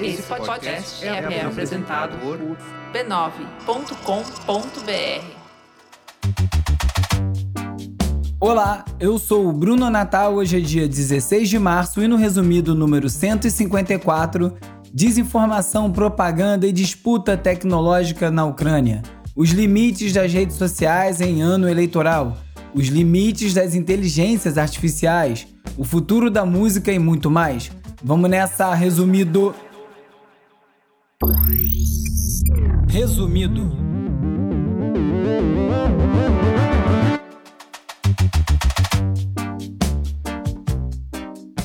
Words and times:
Esse 0.00 0.22
podcast 0.22 1.04
é, 1.04 1.08
é 1.08 1.44
apresentado 1.44 2.18
por 2.18 2.38
b9.com.br. 2.92 3.96
Olá, 8.38 8.84
eu 9.00 9.18
sou 9.18 9.48
o 9.48 9.52
Bruno 9.52 9.88
Natal. 9.88 10.34
Hoje 10.34 10.58
é 10.58 10.60
dia 10.60 10.86
16 10.86 11.48
de 11.48 11.58
março 11.58 12.02
e 12.02 12.08
no 12.08 12.16
resumido 12.16 12.74
número 12.74 13.08
154, 13.08 14.56
desinformação, 14.92 15.90
propaganda 15.90 16.66
e 16.66 16.72
disputa 16.72 17.36
tecnológica 17.36 18.30
na 18.30 18.44
Ucrânia. 18.44 19.02
Os 19.34 19.50
limites 19.50 20.12
das 20.12 20.32
redes 20.32 20.56
sociais 20.56 21.20
em 21.20 21.42
ano 21.42 21.68
eleitoral, 21.68 22.36
os 22.76 22.88
limites 22.88 23.54
das 23.54 23.74
inteligências 23.74 24.58
artificiais, 24.58 25.46
o 25.78 25.84
futuro 25.84 26.30
da 26.30 26.44
música 26.44 26.92
e 26.92 26.98
muito 26.98 27.30
mais. 27.30 27.70
Vamos 28.04 28.28
nessa, 28.28 28.74
resumido. 28.74 29.54
Resumido. 32.86 33.72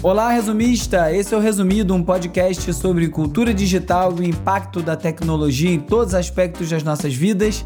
Olá, 0.01 0.31
resumista! 0.31 1.13
Esse 1.13 1.35
é 1.35 1.37
o 1.37 1.41
Resumido, 1.41 1.93
um 1.93 2.01
podcast 2.01 2.73
sobre 2.73 3.09
cultura 3.09 3.53
digital 3.53 4.15
e 4.17 4.21
o 4.21 4.23
impacto 4.23 4.81
da 4.81 4.95
tecnologia 4.95 5.69
em 5.69 5.79
todos 5.79 6.07
os 6.07 6.15
aspectos 6.15 6.69
das 6.69 6.83
nossas 6.83 7.13
vidas. 7.13 7.65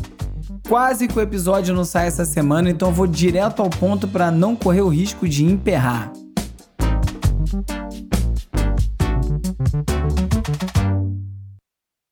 Quase 0.68 1.08
que 1.08 1.18
o 1.18 1.22
episódio 1.22 1.76
não 1.76 1.86
sai 1.86 2.08
essa 2.08 2.26
semana, 2.26 2.72
então 2.72 2.92
vou 2.92 3.06
direto 3.06 3.62
ao 3.62 3.70
ponto 3.70 4.08
para 4.08 4.32
não 4.32 4.56
correr 4.56 4.82
o 4.82 4.88
risco 4.88 5.30
de 5.30 5.46
emperrar. 5.46 6.12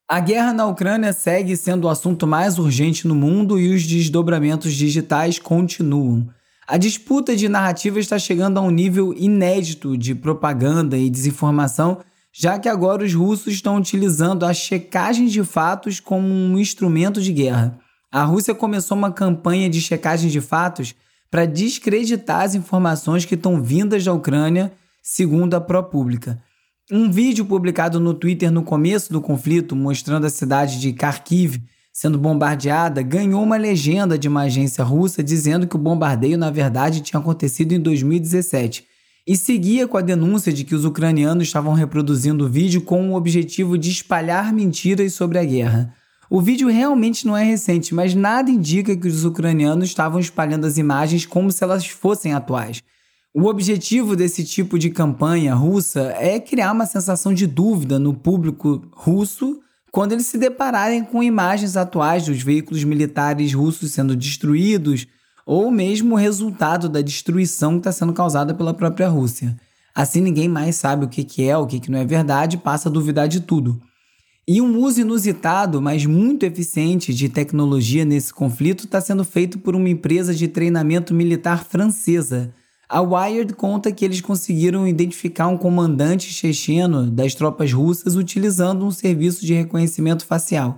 A 0.07 0.19
guerra 0.19 0.53
na 0.53 0.67
Ucrânia 0.67 1.11
segue 1.11 1.57
sendo 1.57 1.85
o 1.85 1.89
assunto 1.89 2.27
mais 2.27 2.59
urgente 2.59 3.07
no 3.07 3.15
mundo 3.15 3.59
e 3.59 3.73
os 3.73 3.87
desdobramentos 3.87 4.73
digitais 4.73 5.39
continuam. 5.39 6.29
A 6.67 6.77
disputa 6.77 7.35
de 7.35 7.49
narrativa 7.49 7.99
está 7.99 8.19
chegando 8.19 8.59
a 8.59 8.61
um 8.61 8.69
nível 8.69 9.15
inédito 9.17 9.97
de 9.97 10.13
propaganda 10.13 10.95
e 10.95 11.09
desinformação, 11.09 12.01
já 12.31 12.59
que 12.59 12.69
agora 12.69 13.03
os 13.03 13.15
russos 13.15 13.51
estão 13.51 13.77
utilizando 13.77 14.45
a 14.45 14.53
checagem 14.53 15.25
de 15.25 15.43
fatos 15.43 15.99
como 15.99 16.27
um 16.27 16.59
instrumento 16.59 17.19
de 17.19 17.33
guerra. 17.33 17.79
A 18.13 18.25
Rússia 18.25 18.53
começou 18.53 18.95
uma 18.95 19.11
campanha 19.11 19.67
de 19.67 19.81
checagem 19.81 20.29
de 20.29 20.39
fatos 20.39 20.93
para 21.31 21.47
descreditar 21.47 22.41
as 22.41 22.53
informações 22.53 23.25
que 23.25 23.33
estão 23.33 23.59
vindas 23.59 24.05
da 24.05 24.13
Ucrânia, 24.13 24.71
segundo 25.01 25.55
a 25.55 25.59
ProPublica. 25.59 26.39
Um 26.91 27.09
vídeo 27.09 27.43
publicado 27.43 27.99
no 27.99 28.13
Twitter 28.13 28.51
no 28.51 28.61
começo 28.61 29.11
do 29.11 29.19
conflito, 29.19 29.75
mostrando 29.75 30.27
a 30.27 30.29
cidade 30.29 30.79
de 30.79 30.91
Kharkiv 30.91 31.59
sendo 31.91 32.19
bombardeada, 32.19 33.01
ganhou 33.01 33.41
uma 33.41 33.57
legenda 33.57 34.15
de 34.15 34.27
uma 34.27 34.43
agência 34.43 34.83
russa 34.83 35.23
dizendo 35.23 35.65
que 35.65 35.75
o 35.75 35.79
bombardeio, 35.79 36.37
na 36.37 36.51
verdade, 36.51 37.01
tinha 37.01 37.19
acontecido 37.19 37.71
em 37.71 37.79
2017 37.79 38.85
e 39.25 39.35
seguia 39.35 39.87
com 39.87 39.97
a 39.97 40.01
denúncia 40.01 40.53
de 40.53 40.63
que 40.63 40.75
os 40.75 40.85
ucranianos 40.85 41.47
estavam 41.47 41.73
reproduzindo 41.73 42.45
o 42.45 42.49
vídeo 42.49 42.81
com 42.81 43.09
o 43.09 43.15
objetivo 43.15 43.75
de 43.75 43.89
espalhar 43.89 44.53
mentiras 44.53 45.13
sobre 45.13 45.39
a 45.39 45.43
guerra. 45.43 45.95
O 46.35 46.41
vídeo 46.41 46.67
realmente 46.67 47.27
não 47.27 47.37
é 47.37 47.43
recente, 47.43 47.93
mas 47.93 48.15
nada 48.15 48.49
indica 48.49 48.97
que 48.97 49.07
os 49.07 49.23
ucranianos 49.23 49.89
estavam 49.89 50.19
espalhando 50.19 50.65
as 50.65 50.79
imagens 50.79 51.27
como 51.27 51.51
se 51.51 51.63
elas 51.63 51.85
fossem 51.85 52.33
atuais. 52.33 52.81
O 53.35 53.45
objetivo 53.45 54.15
desse 54.15 54.43
tipo 54.43 54.79
de 54.79 54.89
campanha 54.89 55.53
russa 55.53 56.11
é 56.17 56.39
criar 56.39 56.71
uma 56.71 56.87
sensação 56.87 57.35
de 57.35 57.45
dúvida 57.45 57.99
no 57.99 58.15
público 58.15 58.81
russo 58.93 59.59
quando 59.91 60.13
eles 60.13 60.25
se 60.25 60.39
depararem 60.39 61.03
com 61.03 61.21
imagens 61.21 61.77
atuais 61.77 62.25
dos 62.25 62.41
veículos 62.41 62.83
militares 62.83 63.53
russos 63.53 63.91
sendo 63.91 64.15
destruídos, 64.15 65.05
ou 65.45 65.69
mesmo 65.69 66.15
o 66.15 66.17
resultado 66.17 66.89
da 66.89 67.01
destruição 67.01 67.73
que 67.73 67.81
está 67.81 67.91
sendo 67.91 68.11
causada 68.11 68.55
pela 68.55 68.73
própria 68.73 69.07
Rússia. 69.07 69.55
Assim 69.93 70.19
ninguém 70.19 70.49
mais 70.49 70.77
sabe 70.77 71.05
o 71.05 71.07
que, 71.07 71.43
é, 71.47 71.55
o 71.55 71.67
que, 71.67 71.79
que 71.79 71.91
não 71.91 71.99
é 71.99 72.05
verdade, 72.05 72.57
passa 72.57 72.89
a 72.89 72.91
duvidar 72.91 73.27
de 73.27 73.39
tudo. 73.39 73.79
E 74.45 74.61
um 74.61 74.77
uso 74.79 74.99
inusitado, 74.99 75.81
mas 75.81 76.05
muito 76.05 76.43
eficiente 76.45 77.13
de 77.13 77.29
tecnologia 77.29 78.03
nesse 78.03 78.33
conflito 78.33 78.83
está 78.83 78.99
sendo 78.99 79.23
feito 79.23 79.57
por 79.57 79.73
uma 79.73 79.87
empresa 79.87 80.35
de 80.35 80.49
treinamento 80.49 81.13
militar 81.13 81.63
francesa, 81.63 82.53
a 82.89 83.01
Wired 83.01 83.53
conta 83.53 83.91
que 83.91 84.03
eles 84.03 84.19
conseguiram 84.19 84.87
identificar 84.87 85.47
um 85.47 85.57
comandante 85.57 86.31
checheno 86.31 87.09
das 87.09 87.33
tropas 87.33 87.71
russas 87.71 88.15
utilizando 88.15 88.85
um 88.85 88.91
serviço 88.91 89.45
de 89.45 89.53
reconhecimento 89.53 90.25
facial. 90.25 90.77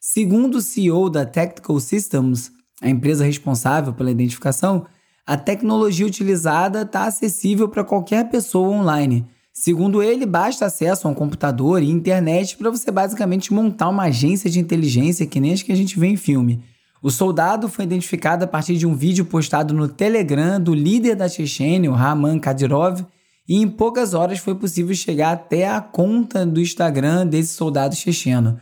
Segundo 0.00 0.54
o 0.54 0.62
CEO 0.62 1.10
da 1.10 1.26
Tactical 1.26 1.78
Systems, 1.80 2.52
a 2.80 2.88
empresa 2.88 3.24
responsável 3.24 3.92
pela 3.92 4.10
identificação, 4.10 4.86
a 5.26 5.36
tecnologia 5.36 6.06
utilizada 6.06 6.82
está 6.82 7.04
acessível 7.04 7.68
para 7.68 7.84
qualquer 7.84 8.30
pessoa 8.30 8.68
online. 8.68 9.26
Segundo 9.52 10.02
ele, 10.02 10.24
basta 10.24 10.66
acesso 10.66 11.06
a 11.06 11.10
um 11.10 11.14
computador 11.14 11.82
e 11.82 11.90
internet 11.90 12.56
para 12.56 12.70
você 12.70 12.90
basicamente 12.90 13.52
montar 13.52 13.88
uma 13.88 14.04
agência 14.04 14.48
de 14.48 14.60
inteligência 14.60 15.26
que 15.26 15.40
nem 15.40 15.52
as 15.52 15.62
que 15.62 15.72
a 15.72 15.76
gente 15.76 15.98
vê 15.98 16.06
em 16.06 16.16
filme. 16.16 16.62
O 17.02 17.10
soldado 17.10 17.68
foi 17.68 17.84
identificado 17.84 18.44
a 18.44 18.48
partir 18.48 18.76
de 18.76 18.86
um 18.86 18.94
vídeo 18.94 19.24
postado 19.24 19.72
no 19.72 19.88
Telegram 19.88 20.60
do 20.60 20.74
líder 20.74 21.16
da 21.16 21.28
Chechênia, 21.28 21.90
o 21.90 21.94
Raman 21.94 22.38
Kadyrov, 22.38 23.04
e 23.48 23.56
em 23.56 23.68
poucas 23.68 24.14
horas 24.14 24.38
foi 24.38 24.54
possível 24.54 24.94
chegar 24.94 25.32
até 25.32 25.68
a 25.68 25.80
conta 25.80 26.46
do 26.46 26.60
Instagram 26.60 27.26
desse 27.26 27.54
soldado 27.54 27.96
checheno. 27.96 28.60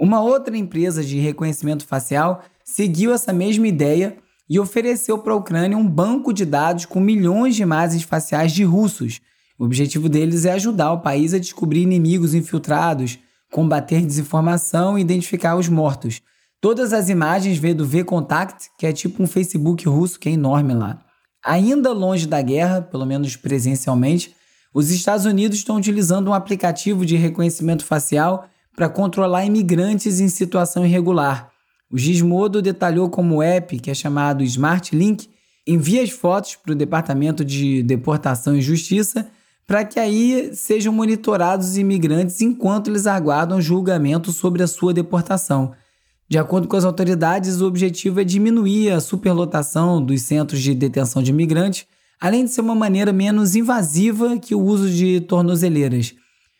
Uma 0.00 0.22
outra 0.22 0.56
empresa 0.56 1.04
de 1.04 1.18
reconhecimento 1.18 1.84
facial 1.84 2.42
seguiu 2.64 3.12
essa 3.12 3.32
mesma 3.32 3.68
ideia 3.68 4.16
e 4.48 4.58
ofereceu 4.58 5.18
para 5.18 5.32
a 5.32 5.36
Ucrânia 5.36 5.76
um 5.76 5.86
banco 5.86 6.32
de 6.32 6.44
dados 6.44 6.86
com 6.86 7.00
milhões 7.00 7.56
de 7.56 7.62
imagens 7.62 8.02
faciais 8.04 8.52
de 8.52 8.64
russos. 8.64 9.20
O 9.62 9.64
objetivo 9.64 10.08
deles 10.08 10.44
é 10.44 10.50
ajudar 10.50 10.92
o 10.92 11.02
país 11.02 11.32
a 11.32 11.38
descobrir 11.38 11.82
inimigos 11.82 12.34
infiltrados, 12.34 13.20
combater 13.48 14.04
desinformação 14.04 14.98
e 14.98 15.00
identificar 15.00 15.54
os 15.54 15.68
mortos. 15.68 16.20
Todas 16.60 16.92
as 16.92 17.08
imagens 17.08 17.58
vêm 17.58 17.72
do 17.72 17.86
V-Contact, 17.86 18.70
que 18.76 18.84
é 18.84 18.92
tipo 18.92 19.22
um 19.22 19.26
Facebook 19.28 19.88
russo 19.88 20.18
que 20.18 20.28
é 20.28 20.32
enorme 20.32 20.74
lá. 20.74 21.00
Ainda 21.44 21.92
longe 21.92 22.26
da 22.26 22.42
guerra, 22.42 22.82
pelo 22.82 23.06
menos 23.06 23.36
presencialmente, 23.36 24.34
os 24.74 24.90
Estados 24.90 25.26
Unidos 25.26 25.58
estão 25.58 25.76
utilizando 25.76 26.30
um 26.30 26.34
aplicativo 26.34 27.06
de 27.06 27.14
reconhecimento 27.14 27.84
facial 27.84 28.48
para 28.74 28.88
controlar 28.88 29.44
imigrantes 29.44 30.18
em 30.18 30.26
situação 30.26 30.84
irregular. 30.84 31.52
O 31.88 31.96
Gizmodo 31.96 32.60
detalhou 32.60 33.08
como 33.08 33.36
o 33.36 33.42
app, 33.44 33.78
que 33.78 33.92
é 33.92 33.94
chamado 33.94 34.42
Smart 34.42 34.92
Link, 34.96 35.30
envia 35.64 36.02
as 36.02 36.10
fotos 36.10 36.56
para 36.56 36.72
o 36.72 36.74
Departamento 36.74 37.44
de 37.44 37.84
Deportação 37.84 38.56
e 38.56 38.60
Justiça 38.60 39.30
para 39.66 39.84
que 39.84 39.98
aí 39.98 40.50
sejam 40.54 40.92
monitorados 40.92 41.68
os 41.70 41.76
imigrantes 41.76 42.40
enquanto 42.40 42.90
eles 42.90 43.06
aguardam 43.06 43.60
julgamento 43.60 44.32
sobre 44.32 44.62
a 44.62 44.66
sua 44.66 44.92
deportação. 44.92 45.72
De 46.28 46.38
acordo 46.38 46.66
com 46.66 46.76
as 46.76 46.84
autoridades, 46.84 47.60
o 47.60 47.66
objetivo 47.66 48.20
é 48.20 48.24
diminuir 48.24 48.90
a 48.90 49.00
superlotação 49.00 50.02
dos 50.02 50.22
centros 50.22 50.60
de 50.60 50.74
detenção 50.74 51.22
de 51.22 51.30
imigrantes, 51.30 51.86
além 52.20 52.44
de 52.44 52.50
ser 52.50 52.62
uma 52.62 52.74
maneira 52.74 53.12
menos 53.12 53.54
invasiva 53.54 54.38
que 54.38 54.54
o 54.54 54.60
uso 54.60 54.88
de 54.88 55.20
tornozeleiras. 55.20 56.14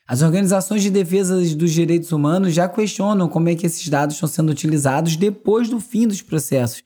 As 0.07 0.21
organizações 0.21 0.83
de 0.83 0.91
defesa 0.91 1.41
dos 1.57 1.73
direitos 1.73 2.13
humanos 2.13 2.53
já 2.53 2.69
questionam 2.69 3.29
como 3.29 3.49
é 3.49 3.55
que 3.55 3.65
esses 3.65 3.89
dados 3.89 4.17
estão 4.17 4.29
sendo 4.29 4.51
utilizados 4.51 5.17
depois 5.17 5.71
do 5.71 5.81
fim 5.81 6.07
dos 6.07 6.21
processos. 6.21 6.83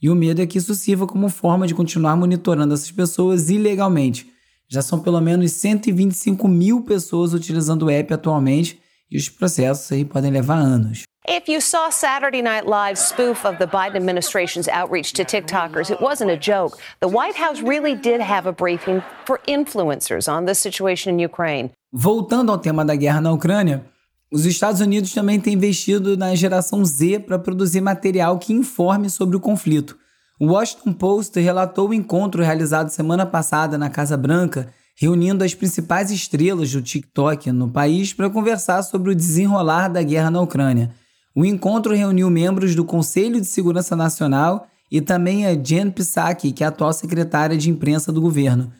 E 0.00 0.08
o 0.08 0.14
medo 0.14 0.40
é 0.40 0.46
que 0.46 0.56
isso 0.56 0.74
sirva 0.74 1.06
como 1.06 1.28
forma 1.28 1.66
de 1.66 1.74
continuar 1.74 2.16
monitorando 2.16 2.72
essas 2.72 2.90
pessoas 2.90 3.50
ilegalmente. 3.50 4.30
Já 4.72 4.82
são 4.82 5.00
pelo 5.00 5.20
menos 5.20 5.50
125 5.50 6.46
mil 6.46 6.82
pessoas 6.82 7.34
utilizando 7.34 7.86
o 7.86 7.90
app 7.90 8.14
atualmente 8.14 8.80
e 9.10 9.16
os 9.16 9.28
processos 9.28 9.90
aí 9.90 10.04
podem 10.04 10.30
levar 10.30 10.58
anos. 10.58 11.02
If 11.28 11.48
you 11.48 11.60
saw 11.60 11.90
Saturday 11.90 12.40
Night 12.40 12.66
Live's 12.66 13.00
spoof 13.00 13.44
of 13.44 13.58
the 13.58 13.66
Biden 13.66 13.96
administration's 13.96 14.68
outreach 14.68 15.12
to 15.14 15.24
TikTokers, 15.24 15.90
it 15.90 16.00
wasn't 16.00 16.30
a 16.30 16.36
joke. 16.36 16.78
The 17.00 17.08
White 17.08 17.36
House 17.36 17.60
really 17.60 17.94
did 17.96 18.20
have 18.20 18.48
a 18.48 18.52
briefing 18.52 19.02
for 19.26 19.40
influencers 19.46 20.28
on 20.28 20.46
the 20.46 20.54
situation 20.54 21.14
in 21.14 21.24
Ukraine. 21.24 21.70
Voltando 21.92 22.52
ao 22.52 22.58
tema 22.58 22.84
da 22.84 22.94
guerra 22.94 23.20
na 23.20 23.32
Ucrânia, 23.32 23.84
os 24.32 24.46
Estados 24.46 24.80
Unidos 24.80 25.12
também 25.12 25.40
têm 25.40 25.54
investido 25.54 26.16
na 26.16 26.34
geração 26.36 26.84
Z 26.84 27.20
para 27.20 27.38
produzir 27.38 27.80
material 27.80 28.38
que 28.38 28.52
informe 28.52 29.10
sobre 29.10 29.36
o 29.36 29.40
conflito. 29.40 29.98
O 30.42 30.52
Washington 30.52 30.94
Post 30.94 31.38
relatou 31.38 31.90
o 31.90 31.92
encontro 31.92 32.42
realizado 32.42 32.88
semana 32.88 33.26
passada 33.26 33.76
na 33.76 33.90
Casa 33.90 34.16
Branca, 34.16 34.72
reunindo 34.96 35.44
as 35.44 35.52
principais 35.52 36.10
estrelas 36.10 36.72
do 36.72 36.80
TikTok 36.80 37.52
no 37.52 37.68
país 37.68 38.14
para 38.14 38.30
conversar 38.30 38.82
sobre 38.82 39.12
o 39.12 39.14
desenrolar 39.14 39.88
da 39.88 40.02
guerra 40.02 40.30
na 40.30 40.40
Ucrânia. 40.40 40.92
O 41.36 41.44
encontro 41.44 41.94
reuniu 41.94 42.30
membros 42.30 42.74
do 42.74 42.86
Conselho 42.86 43.38
de 43.38 43.46
Segurança 43.46 43.94
Nacional 43.94 44.66
e 44.90 45.02
também 45.02 45.44
a 45.44 45.52
Jen 45.52 45.90
Psaki, 45.90 46.52
que 46.52 46.64
é 46.64 46.66
a 46.66 46.70
atual 46.70 46.94
secretária 46.94 47.58
de 47.58 47.68
imprensa 47.68 48.10
do 48.10 48.22
governo. 48.22 48.72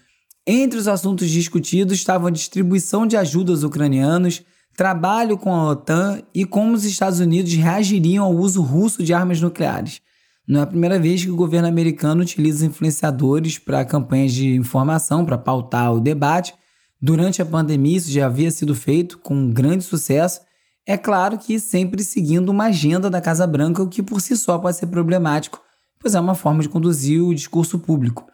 Entre 0.46 0.78
os 0.78 0.88
assuntos 0.88 1.28
discutidos 1.28 1.92
estavam 1.92 2.28
a 2.28 2.32
distribuição 2.32 3.06
de 3.06 3.18
ajuda 3.18 3.52
aos 3.52 3.64
ucranianos, 3.64 4.42
trabalho 4.74 5.36
com 5.36 5.54
a 5.54 5.68
OTAN 5.68 6.22
e 6.34 6.46
como 6.46 6.72
os 6.72 6.86
Estados 6.86 7.20
Unidos 7.20 7.52
reagiriam 7.52 8.24
ao 8.24 8.34
uso 8.34 8.62
russo 8.62 9.02
de 9.02 9.12
armas 9.12 9.42
nucleares. 9.42 10.00
Não 10.50 10.58
é 10.58 10.62
a 10.64 10.66
primeira 10.66 10.98
vez 10.98 11.22
que 11.22 11.30
o 11.30 11.36
governo 11.36 11.68
americano 11.68 12.22
utiliza 12.22 12.66
influenciadores 12.66 13.56
para 13.56 13.84
campanhas 13.84 14.32
de 14.32 14.56
informação, 14.56 15.24
para 15.24 15.38
pautar 15.38 15.94
o 15.94 16.00
debate. 16.00 16.52
Durante 17.00 17.40
a 17.40 17.46
pandemia, 17.46 17.96
isso 17.96 18.10
já 18.10 18.26
havia 18.26 18.50
sido 18.50 18.74
feito 18.74 19.18
com 19.18 19.48
grande 19.48 19.84
sucesso. 19.84 20.40
É 20.84 20.98
claro 20.98 21.38
que 21.38 21.60
sempre 21.60 22.02
seguindo 22.02 22.48
uma 22.48 22.64
agenda 22.64 23.08
da 23.08 23.20
Casa 23.20 23.46
Branca, 23.46 23.80
o 23.80 23.88
que 23.88 24.02
por 24.02 24.20
si 24.20 24.36
só 24.36 24.58
pode 24.58 24.76
ser 24.76 24.88
problemático, 24.88 25.60
pois 26.00 26.16
é 26.16 26.20
uma 26.20 26.34
forma 26.34 26.62
de 26.62 26.68
conduzir 26.68 27.22
o 27.22 27.32
discurso 27.32 27.78
público. 27.78 28.26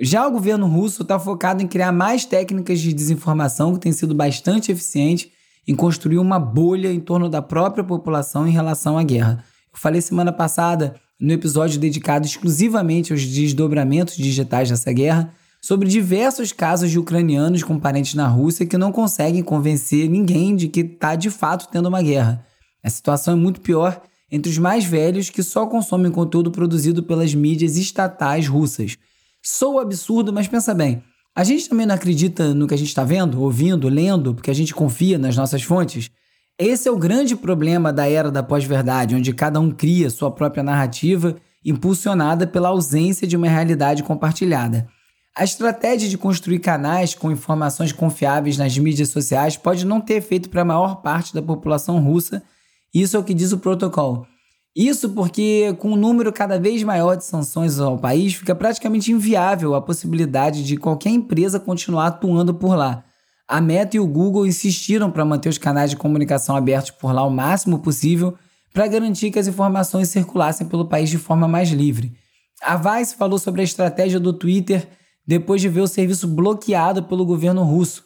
Já 0.00 0.26
o 0.26 0.32
governo 0.32 0.66
russo 0.66 1.02
está 1.02 1.18
focado 1.18 1.62
em 1.62 1.68
criar 1.68 1.92
mais 1.92 2.24
técnicas 2.24 2.80
de 2.80 2.94
desinformação, 2.94 3.74
que 3.74 3.80
tem 3.80 3.92
sido 3.92 4.14
bastante 4.14 4.72
eficiente 4.72 5.30
em 5.66 5.74
construir 5.74 6.16
uma 6.16 6.38
bolha 6.38 6.90
em 6.90 6.98
torno 6.98 7.28
da 7.28 7.42
própria 7.42 7.84
população 7.84 8.48
em 8.48 8.52
relação 8.52 8.96
à 8.96 9.02
guerra. 9.02 9.44
Eu 9.70 9.78
falei 9.78 10.00
semana 10.00 10.32
passada, 10.32 10.94
no 11.20 11.32
episódio 11.32 11.80
dedicado 11.80 12.26
exclusivamente 12.26 13.12
aos 13.12 13.24
desdobramentos 13.24 14.16
digitais 14.16 14.68
dessa 14.68 14.92
guerra, 14.92 15.32
sobre 15.60 15.88
diversos 15.88 16.52
casos 16.52 16.90
de 16.90 16.98
ucranianos 16.98 17.62
com 17.62 17.78
parentes 17.78 18.14
na 18.14 18.28
Rússia 18.28 18.66
que 18.66 18.78
não 18.78 18.92
conseguem 18.92 19.42
convencer 19.42 20.08
ninguém 20.08 20.54
de 20.54 20.68
que 20.68 20.80
está 20.80 21.16
de 21.16 21.30
fato 21.30 21.68
tendo 21.70 21.88
uma 21.88 22.00
guerra. 22.00 22.46
A 22.82 22.88
situação 22.88 23.34
é 23.34 23.36
muito 23.36 23.60
pior 23.60 24.00
entre 24.30 24.50
os 24.50 24.58
mais 24.58 24.84
velhos 24.84 25.30
que 25.30 25.42
só 25.42 25.66
consomem 25.66 26.12
conteúdo 26.12 26.50
produzido 26.50 27.02
pelas 27.02 27.34
mídias 27.34 27.76
estatais 27.76 28.46
russas. 28.46 28.96
Sou 29.42 29.78
absurdo, 29.80 30.32
mas 30.32 30.46
pensa 30.46 30.74
bem. 30.74 31.02
A 31.34 31.44
gente 31.44 31.68
também 31.68 31.86
não 31.86 31.94
acredita 31.94 32.52
no 32.54 32.66
que 32.66 32.74
a 32.74 32.76
gente 32.76 32.88
está 32.88 33.04
vendo, 33.04 33.40
ouvindo, 33.40 33.88
lendo, 33.88 34.34
porque 34.34 34.50
a 34.50 34.54
gente 34.54 34.74
confia 34.74 35.18
nas 35.18 35.36
nossas 35.36 35.62
fontes? 35.62 36.10
Esse 36.60 36.88
é 36.88 36.90
o 36.90 36.98
grande 36.98 37.36
problema 37.36 37.92
da 37.92 38.10
era 38.10 38.32
da 38.32 38.42
pós-verdade, 38.42 39.14
onde 39.14 39.32
cada 39.32 39.60
um 39.60 39.70
cria 39.70 40.10
sua 40.10 40.28
própria 40.28 40.60
narrativa, 40.60 41.36
impulsionada 41.64 42.48
pela 42.48 42.70
ausência 42.70 43.28
de 43.28 43.36
uma 43.36 43.48
realidade 43.48 44.02
compartilhada. 44.02 44.88
A 45.36 45.44
estratégia 45.44 46.08
de 46.08 46.18
construir 46.18 46.58
canais 46.58 47.14
com 47.14 47.30
informações 47.30 47.92
confiáveis 47.92 48.58
nas 48.58 48.76
mídias 48.76 49.10
sociais 49.10 49.56
pode 49.56 49.86
não 49.86 50.00
ter 50.00 50.14
efeito 50.14 50.50
para 50.50 50.62
a 50.62 50.64
maior 50.64 50.96
parte 50.96 51.32
da 51.32 51.40
população 51.40 52.00
russa, 52.00 52.42
isso 52.92 53.16
é 53.16 53.20
o 53.20 53.24
que 53.24 53.34
diz 53.34 53.52
o 53.52 53.58
protocolo. 53.58 54.26
Isso 54.74 55.10
porque, 55.10 55.76
com 55.78 55.92
um 55.92 55.96
número 55.96 56.32
cada 56.32 56.58
vez 56.58 56.82
maior 56.82 57.16
de 57.16 57.24
sanções 57.24 57.78
ao 57.78 57.96
país, 57.96 58.34
fica 58.34 58.52
praticamente 58.52 59.12
inviável 59.12 59.76
a 59.76 59.80
possibilidade 59.80 60.64
de 60.64 60.76
qualquer 60.76 61.10
empresa 61.10 61.60
continuar 61.60 62.08
atuando 62.08 62.52
por 62.52 62.74
lá. 62.74 63.04
A 63.48 63.62
Meta 63.62 63.96
e 63.96 64.00
o 64.00 64.06
Google 64.06 64.46
insistiram 64.46 65.10
para 65.10 65.24
manter 65.24 65.48
os 65.48 65.56
canais 65.56 65.88
de 65.88 65.96
comunicação 65.96 66.54
abertos 66.54 66.90
por 66.90 67.12
lá 67.12 67.24
o 67.24 67.30
máximo 67.30 67.78
possível 67.78 68.34
para 68.74 68.86
garantir 68.86 69.30
que 69.30 69.38
as 69.38 69.46
informações 69.46 70.10
circulassem 70.10 70.68
pelo 70.68 70.84
país 70.84 71.08
de 71.08 71.16
forma 71.16 71.48
mais 71.48 71.70
livre. 71.70 72.12
A 72.62 72.76
Vice 72.76 73.14
falou 73.14 73.38
sobre 73.38 73.62
a 73.62 73.64
estratégia 73.64 74.20
do 74.20 74.34
Twitter 74.34 74.86
depois 75.26 75.62
de 75.62 75.68
ver 75.70 75.80
o 75.80 75.88
serviço 75.88 76.28
bloqueado 76.28 77.04
pelo 77.04 77.24
governo 77.24 77.62
russo. 77.62 78.04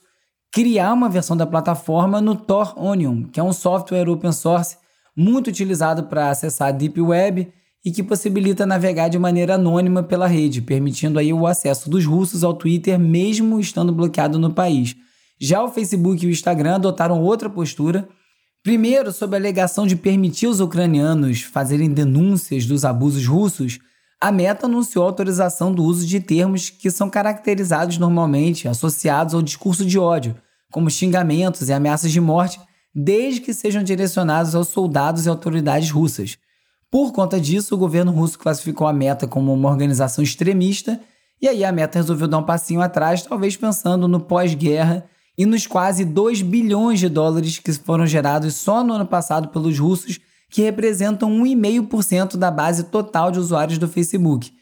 Criar 0.53 0.93
uma 0.93 1.09
versão 1.09 1.37
da 1.37 1.47
plataforma 1.47 2.21
no 2.21 2.37
Tor 2.37 2.75
Onion, 2.77 3.25
que 3.25 3.41
é 3.41 3.43
um 3.43 3.53
software 3.53 4.09
open 4.09 4.31
source 4.31 4.77
muito 5.17 5.49
utilizado 5.49 6.05
para 6.05 6.31
acessar 6.31 6.69
a 6.69 6.73
Deep 6.73 7.00
Web 7.00 7.53
e 7.85 7.91
que 7.91 8.03
possibilita 8.03 8.65
navegar 8.65 9.09
de 9.09 9.19
maneira 9.19 9.56
anônima 9.56 10.05
pela 10.05 10.29
rede, 10.29 10.62
permitindo 10.62 11.19
aí 11.19 11.33
o 11.33 11.49
acesso 11.49 11.91
dos 11.91 12.06
russos 12.06 12.44
ao 12.44 12.55
Twitter 12.55 12.97
mesmo 12.97 13.59
estando 13.59 13.93
bloqueado 13.93 14.39
no 14.39 14.53
país. 14.53 14.94
Já 15.44 15.61
o 15.61 15.73
Facebook 15.73 16.25
e 16.25 16.29
o 16.29 16.31
Instagram 16.31 16.77
adotaram 16.77 17.21
outra 17.21 17.50
postura. 17.50 18.09
Primeiro, 18.62 19.11
sob 19.11 19.35
a 19.35 19.41
alegação 19.41 19.85
de 19.85 19.97
permitir 19.97 20.47
os 20.47 20.61
ucranianos 20.61 21.43
fazerem 21.43 21.93
denúncias 21.93 22.65
dos 22.65 22.85
abusos 22.85 23.27
russos, 23.27 23.81
a 24.21 24.31
Meta 24.31 24.67
anunciou 24.67 25.05
a 25.05 25.09
autorização 25.09 25.75
do 25.75 25.83
uso 25.83 26.06
de 26.06 26.21
termos 26.21 26.71
que 26.71 26.93
são 26.93 27.11
caracterizados 27.11 27.99
normalmente 27.99 28.69
associados 28.69 29.35
ao 29.35 29.43
discurso 29.43 29.85
de 29.85 29.99
ódio, 29.99 30.37
como 30.71 30.89
xingamentos 30.89 31.69
e 31.69 31.73
ameaças 31.73 32.12
de 32.12 32.21
morte, 32.21 32.61
desde 32.94 33.41
que 33.41 33.53
sejam 33.53 33.83
direcionados 33.83 34.55
aos 34.55 34.69
soldados 34.69 35.27
e 35.27 35.29
autoridades 35.29 35.91
russas. 35.91 36.39
Por 36.89 37.11
conta 37.11 37.41
disso, 37.41 37.75
o 37.75 37.79
governo 37.79 38.12
russo 38.12 38.39
classificou 38.39 38.87
a 38.87 38.93
Meta 38.93 39.27
como 39.27 39.53
uma 39.53 39.69
organização 39.69 40.23
extremista, 40.23 41.00
e 41.41 41.49
aí 41.49 41.65
a 41.65 41.73
Meta 41.73 41.99
resolveu 41.99 42.29
dar 42.29 42.39
um 42.39 42.44
passinho 42.44 42.81
atrás, 42.81 43.23
talvez 43.23 43.56
pensando 43.56 44.06
no 44.06 44.21
pós-guerra 44.21 45.11
e 45.37 45.46
nos 45.46 45.67
quase 45.67 46.05
2 46.05 46.43
bilhões 46.43 47.00
de 47.00 47.08
dólares 47.08 47.58
que 47.58 47.73
foram 47.73 48.06
gerados 48.06 48.55
só 48.56 48.84
no 48.84 48.94
ano 48.94 49.06
passado 49.06 49.49
pelos 49.49 49.79
russos, 49.79 50.19
que 50.50 50.62
representam 50.62 51.31
1,5% 51.31 52.37
da 52.37 52.50
base 52.50 52.84
total 52.84 53.31
de 53.31 53.38
usuários 53.38 53.79
do 53.79 53.88
Facebook. 53.88 54.52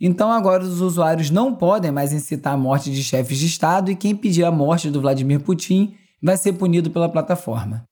Então 0.00 0.30
agora 0.30 0.62
os 0.62 0.80
usuários 0.80 1.30
não 1.30 1.54
podem 1.54 1.90
mais 1.90 2.12
incitar 2.12 2.54
a 2.54 2.58
morte 2.58 2.90
de 2.90 3.02
chefes 3.02 3.38
de 3.38 3.46
Estado 3.46 3.90
e 3.90 3.96
quem 3.96 4.14
pedir 4.14 4.44
a 4.44 4.50
morte 4.50 4.90
do 4.90 5.00
Vladimir 5.00 5.40
Putin 5.40 5.94
vai 6.22 6.36
ser 6.36 6.52
punido 6.54 6.90
pela 6.90 7.08
plataforma. 7.08 7.84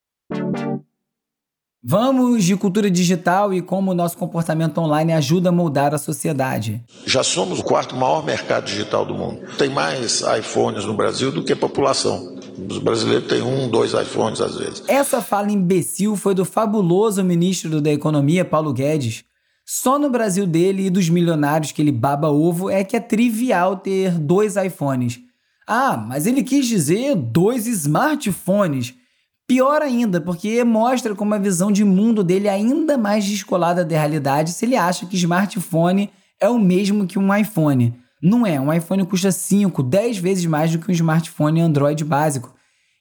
Vamos 1.87 2.43
de 2.43 2.55
cultura 2.55 2.89
digital 2.89 3.53
e 3.53 3.61
como 3.61 3.91
o 3.91 3.93
nosso 3.93 4.17
comportamento 4.17 4.79
online 4.79 5.13
ajuda 5.13 5.49
a 5.49 5.51
moldar 5.51 5.93
a 5.93 5.99
sociedade. 5.99 6.83
Já 7.05 7.21
somos 7.21 7.59
o 7.59 7.63
quarto 7.63 7.95
maior 7.95 8.25
mercado 8.25 8.65
digital 8.65 9.05
do 9.05 9.13
mundo. 9.13 9.41
Tem 9.55 9.69
mais 9.69 10.23
iPhones 10.39 10.83
no 10.83 10.95
Brasil 10.95 11.31
do 11.31 11.43
que 11.43 11.55
população. 11.55 12.39
Os 12.67 12.79
brasileiros 12.79 13.27
têm 13.27 13.43
um, 13.43 13.69
dois 13.69 13.93
iPhones 13.93 14.41
às 14.41 14.57
vezes. 14.57 14.83
Essa 14.87 15.21
fala 15.21 15.51
imbecil 15.51 16.15
foi 16.15 16.33
do 16.33 16.43
fabuloso 16.43 17.23
ministro 17.23 17.79
da 17.79 17.91
Economia, 17.91 18.43
Paulo 18.43 18.73
Guedes. 18.73 19.23
Só 19.63 19.99
no 19.99 20.09
Brasil 20.09 20.47
dele 20.47 20.87
e 20.87 20.89
dos 20.89 21.07
milionários 21.07 21.71
que 21.71 21.83
ele 21.83 21.91
baba 21.91 22.29
ovo 22.29 22.67
é 22.67 22.83
que 22.83 22.95
é 22.95 22.99
trivial 22.99 23.75
ter 23.77 24.17
dois 24.17 24.55
iPhones. 24.55 25.19
Ah, 25.67 25.95
mas 25.95 26.25
ele 26.25 26.41
quis 26.41 26.65
dizer 26.65 27.13
dois 27.13 27.67
smartphones. 27.67 28.95
Pior 29.47 29.83
ainda, 29.83 30.19
porque 30.19 30.63
mostra 30.63 31.13
como 31.13 31.35
a 31.35 31.37
visão 31.37 31.71
de 31.71 31.83
mundo 31.83 32.23
dele 32.23 32.47
é 32.47 32.51
ainda 32.51 32.97
mais 32.97 33.23
descolada 33.23 33.85
da 33.85 33.95
realidade 33.95 34.51
se 34.51 34.65
ele 34.65 34.75
acha 34.75 35.05
que 35.05 35.15
smartphone 35.15 36.09
é 36.39 36.49
o 36.49 36.57
mesmo 36.57 37.05
que 37.05 37.19
um 37.19 37.33
iPhone. 37.33 37.93
Não 38.19 38.45
é, 38.45 38.59
um 38.59 38.73
iPhone 38.73 39.05
custa 39.05 39.31
5, 39.31 39.83
10 39.83 40.17
vezes 40.17 40.45
mais 40.47 40.71
do 40.71 40.79
que 40.79 40.89
um 40.89 40.93
smartphone 40.93 41.61
Android 41.61 42.03
básico. 42.03 42.55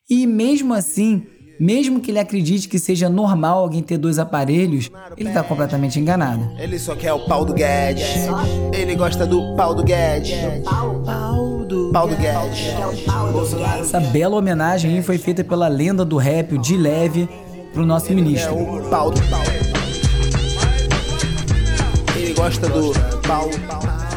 E 0.08 0.26
mesmo 0.26 0.74
assim, 0.74 1.26
mesmo 1.58 2.00
que 2.00 2.10
ele 2.10 2.18
acredite 2.18 2.68
que 2.68 2.78
seja 2.78 3.08
normal 3.08 3.60
alguém 3.60 3.82
ter 3.82 3.98
dois 3.98 4.18
aparelhos, 4.18 4.90
ele 5.16 5.28
está 5.28 5.42
completamente 5.42 5.98
enganado. 5.98 6.50
Ele 6.58 6.78
só 6.78 6.94
quer 6.94 7.12
o 7.12 7.20
pau 7.20 7.44
do 7.44 7.52
Guedes. 7.52 8.06
Ele 8.72 8.94
gosta 8.94 9.26
do 9.26 9.54
pau 9.56 9.74
do 9.74 9.82
Guedes. 9.82 10.34
Pau 11.92 12.08
do 12.08 12.16
Guedes. 12.16 12.74
Essa 13.80 14.00
bela 14.00 14.36
homenagem 14.36 15.02
foi 15.02 15.18
feita 15.18 15.44
pela 15.44 15.68
lenda 15.68 16.04
do 16.04 16.16
rap, 16.16 16.54
o 16.54 16.58
D-Leve, 16.58 17.28
pro 17.72 17.86
nosso 17.86 18.12
ministro. 18.12 18.54
O 18.54 18.88
pau 18.88 19.10
do 19.10 19.20
pau. 19.22 19.42
Ele 22.16 22.34
gosta 22.34 22.68
do 22.68 22.92
pau. 23.26 23.48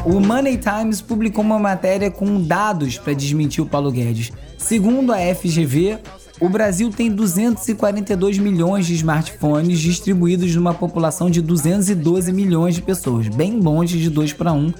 O 0.05 0.19
Money 0.19 0.57
Times 0.57 1.01
publicou 1.01 1.43
uma 1.43 1.59
matéria 1.59 2.09
com 2.09 2.41
dados 2.41 2.97
para 2.97 3.13
desmentir 3.13 3.63
o 3.63 3.67
Paulo 3.67 3.91
Guedes. 3.91 4.31
Segundo 4.57 5.11
a 5.11 5.17
FGV, 5.17 5.97
o 6.39 6.47
Brasil 6.47 6.91
tem 6.91 7.11
242 7.11 8.37
milhões 8.37 8.85
de 8.85 8.93
smartphones 8.93 9.79
distribuídos 9.79 10.55
numa 10.55 10.73
população 10.73 11.31
de 11.31 11.41
212 11.41 12.31
milhões 12.31 12.75
de 12.75 12.81
pessoas, 12.81 13.27
bem 13.27 13.59
longe 13.59 13.99
de 13.99 14.09
2 14.09 14.33
para 14.33 14.53
1, 14.53 14.71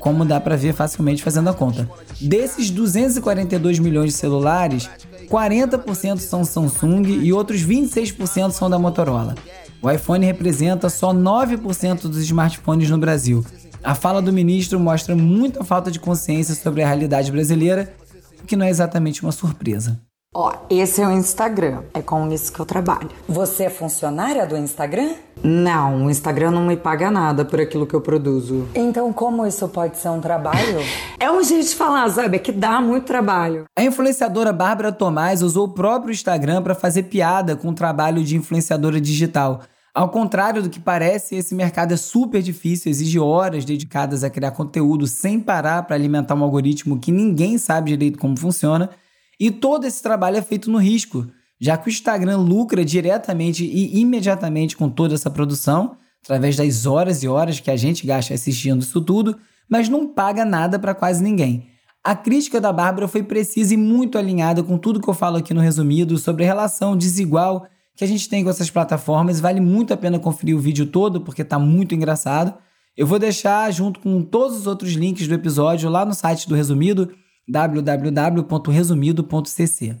como 0.00 0.24
dá 0.24 0.40
para 0.40 0.56
ver 0.56 0.72
facilmente 0.72 1.22
fazendo 1.22 1.48
a 1.48 1.54
conta. 1.54 1.88
Desses 2.20 2.70
242 2.70 3.78
milhões 3.78 4.12
de 4.12 4.18
celulares, 4.18 4.90
40% 5.28 6.18
são 6.18 6.44
Samsung 6.44 7.02
e 7.22 7.32
outros 7.32 7.62
26% 7.62 8.50
são 8.50 8.68
da 8.68 8.78
Motorola. 8.78 9.36
O 9.80 9.88
iPhone 9.88 10.26
representa 10.26 10.88
só 10.88 11.14
9% 11.14 12.02
dos 12.02 12.18
smartphones 12.18 12.90
no 12.90 12.98
Brasil. 12.98 13.44
A 13.82 13.94
fala 13.94 14.20
do 14.20 14.32
ministro 14.32 14.80
mostra 14.80 15.14
muita 15.14 15.62
falta 15.62 15.90
de 15.90 16.00
consciência 16.00 16.56
sobre 16.56 16.82
a 16.82 16.86
realidade 16.86 17.30
brasileira, 17.30 17.94
o 18.42 18.44
que 18.44 18.56
não 18.56 18.66
é 18.66 18.70
exatamente 18.70 19.22
uma 19.22 19.30
surpresa. 19.30 20.00
Ó, 20.38 20.52
esse 20.68 21.00
é 21.00 21.08
o 21.08 21.10
Instagram. 21.10 21.84
É 21.94 22.02
com 22.02 22.30
isso 22.30 22.52
que 22.52 22.60
eu 22.60 22.66
trabalho. 22.66 23.08
Você 23.26 23.64
é 23.64 23.70
funcionária 23.70 24.46
do 24.46 24.54
Instagram? 24.54 25.14
Não, 25.42 26.04
o 26.04 26.10
Instagram 26.10 26.50
não 26.50 26.66
me 26.66 26.76
paga 26.76 27.10
nada 27.10 27.42
por 27.42 27.58
aquilo 27.58 27.86
que 27.86 27.94
eu 27.94 28.02
produzo. 28.02 28.68
Então, 28.74 29.10
como 29.14 29.46
isso 29.46 29.66
pode 29.66 29.96
ser 29.96 30.10
um 30.10 30.20
trabalho? 30.20 30.76
É 31.18 31.32
um 31.32 31.42
jeito 31.42 31.66
de 31.66 31.74
falar, 31.74 32.10
sabe? 32.10 32.36
É 32.36 32.38
que 32.38 32.52
dá 32.52 32.82
muito 32.82 33.06
trabalho. 33.06 33.64
A 33.74 33.82
influenciadora 33.82 34.52
Bárbara 34.52 34.92
Tomás 34.92 35.42
usou 35.42 35.64
o 35.64 35.72
próprio 35.72 36.12
Instagram 36.12 36.62
para 36.62 36.74
fazer 36.74 37.04
piada 37.04 37.56
com 37.56 37.70
o 37.70 37.74
trabalho 37.74 38.22
de 38.22 38.36
influenciadora 38.36 39.00
digital. 39.00 39.62
Ao 39.94 40.10
contrário 40.10 40.62
do 40.62 40.68
que 40.68 40.78
parece, 40.78 41.36
esse 41.36 41.54
mercado 41.54 41.94
é 41.94 41.96
super 41.96 42.42
difícil, 42.42 42.90
exige 42.90 43.18
horas 43.18 43.64
dedicadas 43.64 44.22
a 44.22 44.28
criar 44.28 44.50
conteúdo 44.50 45.06
sem 45.06 45.40
parar 45.40 45.84
para 45.84 45.96
alimentar 45.96 46.34
um 46.34 46.42
algoritmo 46.42 46.98
que 46.98 47.10
ninguém 47.10 47.56
sabe 47.56 47.92
direito 47.92 48.18
como 48.18 48.38
funciona, 48.38 48.90
e 49.38 49.50
todo 49.50 49.84
esse 49.84 50.02
trabalho 50.02 50.36
é 50.36 50.42
feito 50.42 50.70
no 50.70 50.78
risco, 50.78 51.26
já 51.60 51.76
que 51.76 51.88
o 51.88 51.90
Instagram 51.90 52.38
lucra 52.38 52.84
diretamente 52.84 53.64
e 53.64 53.98
imediatamente 54.00 54.76
com 54.76 54.88
toda 54.88 55.14
essa 55.14 55.30
produção, 55.30 55.96
através 56.22 56.56
das 56.56 56.86
horas 56.86 57.22
e 57.22 57.28
horas 57.28 57.60
que 57.60 57.70
a 57.70 57.76
gente 57.76 58.06
gasta 58.06 58.34
assistindo 58.34 58.82
isso 58.82 59.00
tudo, 59.00 59.36
mas 59.68 59.88
não 59.88 60.08
paga 60.08 60.44
nada 60.44 60.78
para 60.78 60.94
quase 60.94 61.22
ninguém. 61.22 61.68
A 62.02 62.14
crítica 62.14 62.60
da 62.60 62.72
Bárbara 62.72 63.08
foi 63.08 63.22
precisa 63.22 63.74
e 63.74 63.76
muito 63.76 64.16
alinhada 64.16 64.62
com 64.62 64.78
tudo 64.78 65.00
que 65.00 65.08
eu 65.08 65.14
falo 65.14 65.38
aqui 65.38 65.52
no 65.52 65.60
resumido 65.60 66.16
sobre 66.18 66.44
a 66.44 66.46
relação 66.46 66.96
desigual 66.96 67.66
que 67.96 68.04
a 68.04 68.06
gente 68.06 68.28
tem 68.28 68.44
com 68.44 68.50
essas 68.50 68.70
plataformas. 68.70 69.40
Vale 69.40 69.60
muito 69.60 69.92
a 69.92 69.96
pena 69.96 70.18
conferir 70.18 70.54
o 70.54 70.60
vídeo 70.60 70.86
todo, 70.86 71.20
porque 71.22 71.42
está 71.42 71.58
muito 71.58 71.94
engraçado. 71.94 72.54
Eu 72.96 73.06
vou 73.06 73.18
deixar 73.18 73.70
junto 73.72 73.98
com 74.00 74.22
todos 74.22 74.56
os 74.56 74.66
outros 74.66 74.92
links 74.92 75.26
do 75.26 75.34
episódio 75.34 75.90
lá 75.90 76.04
no 76.04 76.14
site 76.14 76.48
do 76.48 76.54
Resumido, 76.54 77.10
www.resumido.cc. 77.48 79.96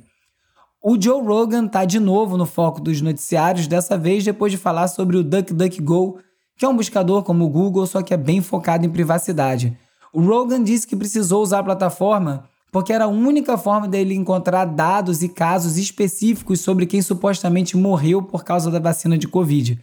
O 0.82 1.00
Joe 1.00 1.24
Rogan 1.24 1.66
está 1.66 1.84
de 1.84 1.98
novo 1.98 2.36
no 2.36 2.46
foco 2.46 2.80
dos 2.80 3.00
noticiários, 3.00 3.66
dessa 3.66 3.98
vez 3.98 4.24
depois 4.24 4.52
de 4.52 4.58
falar 4.58 4.88
sobre 4.88 5.16
o 5.16 5.24
DuckDuckGo, 5.24 6.18
que 6.56 6.64
é 6.64 6.68
um 6.68 6.76
buscador 6.76 7.22
como 7.22 7.44
o 7.44 7.48
Google, 7.48 7.86
só 7.86 8.02
que 8.02 8.14
é 8.14 8.16
bem 8.16 8.40
focado 8.40 8.86
em 8.86 8.90
privacidade. 8.90 9.76
O 10.12 10.20
Rogan 10.20 10.62
disse 10.62 10.86
que 10.86 10.96
precisou 10.96 11.42
usar 11.42 11.58
a 11.58 11.64
plataforma 11.64 12.48
porque 12.72 12.92
era 12.92 13.04
a 13.04 13.08
única 13.08 13.56
forma 13.56 13.88
dele 13.88 14.14
encontrar 14.14 14.66
dados 14.66 15.22
e 15.22 15.28
casos 15.28 15.78
específicos 15.78 16.60
sobre 16.60 16.84
quem 16.84 17.00
supostamente 17.00 17.76
morreu 17.76 18.22
por 18.22 18.44
causa 18.44 18.70
da 18.70 18.78
vacina 18.78 19.16
de 19.16 19.26
Covid. 19.26 19.80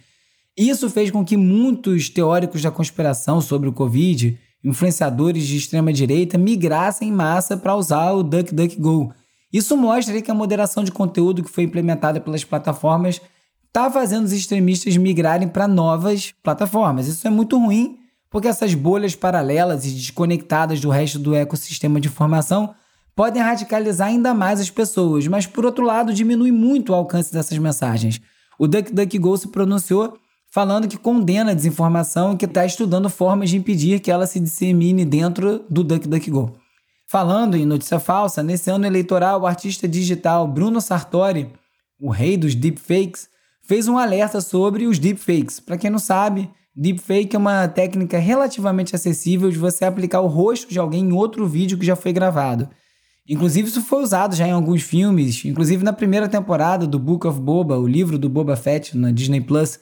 Isso 0.55 0.89
fez 0.89 1.09
com 1.09 1.25
que 1.25 1.35
muitos 1.35 2.09
teóricos 2.09 2.61
da 2.61 2.69
conspiração 2.69 3.41
sobre 3.41 3.67
o 3.67 3.73
Covid, 3.73 4.37
influenciadores 4.63 5.45
de 5.45 5.57
extrema 5.57 5.91
direita, 5.91 6.37
migrassem 6.37 7.09
em 7.09 7.11
massa 7.11 7.57
para 7.57 7.75
usar 7.75 8.11
o 8.13 8.23
DuckDuckGo. 8.23 9.13
Isso 9.51 9.75
mostra 9.77 10.21
que 10.21 10.31
a 10.31 10.33
moderação 10.33 10.83
de 10.83 10.91
conteúdo 10.91 11.43
que 11.43 11.49
foi 11.49 11.63
implementada 11.65 12.19
pelas 12.19 12.43
plataformas 12.43 13.21
está 13.67 13.89
fazendo 13.89 14.25
os 14.25 14.31
extremistas 14.31 14.95
migrarem 14.97 15.47
para 15.47 15.67
novas 15.67 16.33
plataformas. 16.43 17.07
Isso 17.07 17.27
é 17.27 17.29
muito 17.29 17.57
ruim, 17.57 17.97
porque 18.29 18.47
essas 18.47 18.73
bolhas 18.73 19.15
paralelas 19.15 19.85
e 19.85 19.91
desconectadas 19.91 20.79
do 20.79 20.89
resto 20.89 21.19
do 21.19 21.35
ecossistema 21.35 21.99
de 21.99 22.07
informação 22.07 22.73
podem 23.15 23.41
radicalizar 23.41 24.07
ainda 24.07 24.33
mais 24.33 24.59
as 24.59 24.69
pessoas, 24.69 25.27
mas 25.27 25.45
por 25.45 25.65
outro 25.65 25.85
lado 25.85 26.13
diminui 26.13 26.51
muito 26.51 26.91
o 26.91 26.95
alcance 26.95 27.31
dessas 27.31 27.57
mensagens. 27.57 28.21
O 28.57 28.67
DuckDuckGo 28.67 29.37
se 29.37 29.47
pronunciou 29.49 30.17
falando 30.53 30.87
que 30.87 30.97
condena 30.97 31.49
a 31.49 31.55
desinformação 31.55 32.33
e 32.33 32.37
que 32.37 32.45
está 32.45 32.63
estudando 32.63 33.09
formas 33.09 33.49
de 33.49 33.57
impedir 33.57 33.99
que 33.99 34.11
ela 34.11 34.27
se 34.27 34.39
dissemine 34.39 35.03
dentro 35.03 35.65
do 35.67 35.83
DuckDuckGo. 35.83 36.53
Falando 37.09 37.57
em 37.57 37.65
notícia 37.65 37.99
falsa, 37.99 38.43
nesse 38.43 38.69
ano 38.69 38.85
eleitoral, 38.85 39.41
o 39.41 39.47
artista 39.47 39.87
digital 39.87 40.47
Bruno 40.47 40.79
Sartori, 40.79 41.51
o 41.99 42.11
rei 42.11 42.37
dos 42.37 42.53
deepfakes, 42.53 43.27
fez 43.63 43.87
um 43.87 43.97
alerta 43.97 44.41
sobre 44.41 44.85
os 44.85 44.99
deepfakes. 44.99 45.59
Para 45.59 45.75
quem 45.75 45.89
não 45.89 45.97
sabe, 45.97 46.47
deepfake 46.75 47.35
é 47.35 47.39
uma 47.39 47.67
técnica 47.67 48.19
relativamente 48.19 48.95
acessível 48.95 49.49
de 49.49 49.57
você 49.57 49.85
aplicar 49.85 50.21
o 50.21 50.27
rosto 50.27 50.69
de 50.69 50.77
alguém 50.77 51.05
em 51.05 51.13
outro 51.13 51.47
vídeo 51.47 51.79
que 51.79 51.85
já 51.85 51.95
foi 51.95 52.13
gravado. 52.13 52.69
Inclusive, 53.27 53.69
isso 53.69 53.81
foi 53.81 54.03
usado 54.03 54.35
já 54.35 54.47
em 54.47 54.51
alguns 54.51 54.83
filmes, 54.83 55.45
inclusive 55.45 55.83
na 55.83 55.93
primeira 55.93 56.29
temporada 56.29 56.85
do 56.85 56.99
Book 56.99 57.25
of 57.25 57.39
Boba, 57.39 57.79
o 57.79 57.87
livro 57.87 58.19
do 58.19 58.29
Boba 58.29 58.55
Fett 58.55 58.95
na 58.95 59.09
Disney 59.09 59.41
Plus. 59.41 59.79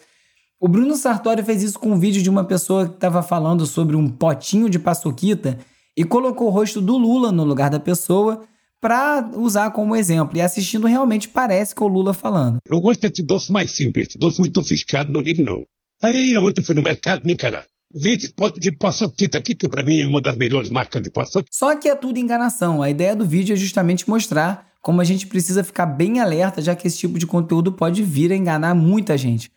O 0.64 0.68
Bruno 0.68 0.96
Sartori 0.96 1.42
fez 1.42 1.64
isso 1.64 1.80
com 1.80 1.94
um 1.94 1.98
vídeo 1.98 2.22
de 2.22 2.30
uma 2.30 2.44
pessoa 2.44 2.88
que 2.88 2.94
estava 2.94 3.24
falando 3.24 3.66
sobre 3.66 3.96
um 3.96 4.08
potinho 4.08 4.70
de 4.70 4.78
paçoquita 4.78 5.58
e 5.98 6.04
colocou 6.04 6.46
o 6.46 6.52
rosto 6.52 6.80
do 6.80 7.00
Lula 7.00 7.32
no 7.32 7.44
lugar 7.44 7.72
da 7.72 7.80
pessoa 7.80 8.44
para 8.80 9.28
usar 9.38 9.72
como 9.72 9.96
exemplo. 9.96 10.38
E 10.38 10.42
assistindo 10.42 10.86
realmente 10.86 11.28
parece 11.28 11.74
que 11.74 11.82
é 11.82 11.86
o 11.88 11.90
Lula 11.90 12.14
falando. 12.14 12.60
Eu 12.64 12.80
gosto 12.80 13.10
de 13.10 13.24
doce 13.24 13.52
mais 13.52 13.72
simples, 13.72 14.10
doce 14.16 14.40
muito 14.40 14.62
sofisticado, 14.62 15.12
não 15.12 15.22
ligo 15.22 15.42
não. 15.42 15.66
Aí 16.00 16.38
ontem 16.38 16.62
fui 16.62 16.76
no 16.76 16.84
mercado, 16.84 17.26
me 17.26 17.36
cara. 17.36 17.66
Vi 17.92 18.12
esse 18.12 18.32
pote 18.32 18.60
de 18.60 18.72
paçoquita 18.72 19.40
aqui, 19.40 19.56
que 19.56 19.68
para 19.68 19.82
mim 19.82 20.00
é 20.00 20.06
uma 20.06 20.22
das 20.22 20.38
melhores 20.38 20.70
marcas 20.70 21.02
de 21.02 21.10
paçoquita. 21.10 21.50
Só 21.52 21.76
que 21.76 21.90
é 21.90 21.96
tudo 21.96 22.20
enganação. 22.20 22.84
A 22.84 22.90
ideia 22.92 23.16
do 23.16 23.26
vídeo 23.26 23.54
é 23.54 23.58
justamente 23.58 24.08
mostrar 24.08 24.68
como 24.80 25.02
a 25.02 25.04
gente 25.04 25.26
precisa 25.26 25.64
ficar 25.64 25.88
bem 25.88 26.20
alerta, 26.20 26.62
já 26.62 26.76
que 26.76 26.86
esse 26.86 27.00
tipo 27.00 27.18
de 27.18 27.26
conteúdo 27.26 27.72
pode 27.72 28.04
vir 28.04 28.32
a 28.32 28.36
enganar 28.36 28.76
muita 28.76 29.18
gente. 29.18 29.50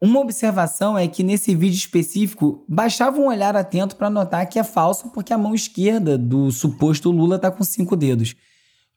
Uma 0.00 0.20
observação 0.20 0.96
é 0.96 1.08
que 1.08 1.22
nesse 1.22 1.54
vídeo 1.54 1.76
específico 1.76 2.64
bastava 2.68 3.18
um 3.18 3.28
olhar 3.28 3.56
atento 3.56 3.96
para 3.96 4.10
notar 4.10 4.46
que 4.46 4.58
é 4.58 4.64
falso 4.64 5.10
porque 5.10 5.32
a 5.32 5.38
mão 5.38 5.54
esquerda 5.54 6.18
do 6.18 6.50
suposto 6.50 7.10
Lula 7.10 7.36
está 7.36 7.50
com 7.50 7.64
cinco 7.64 7.96
dedos. 7.96 8.34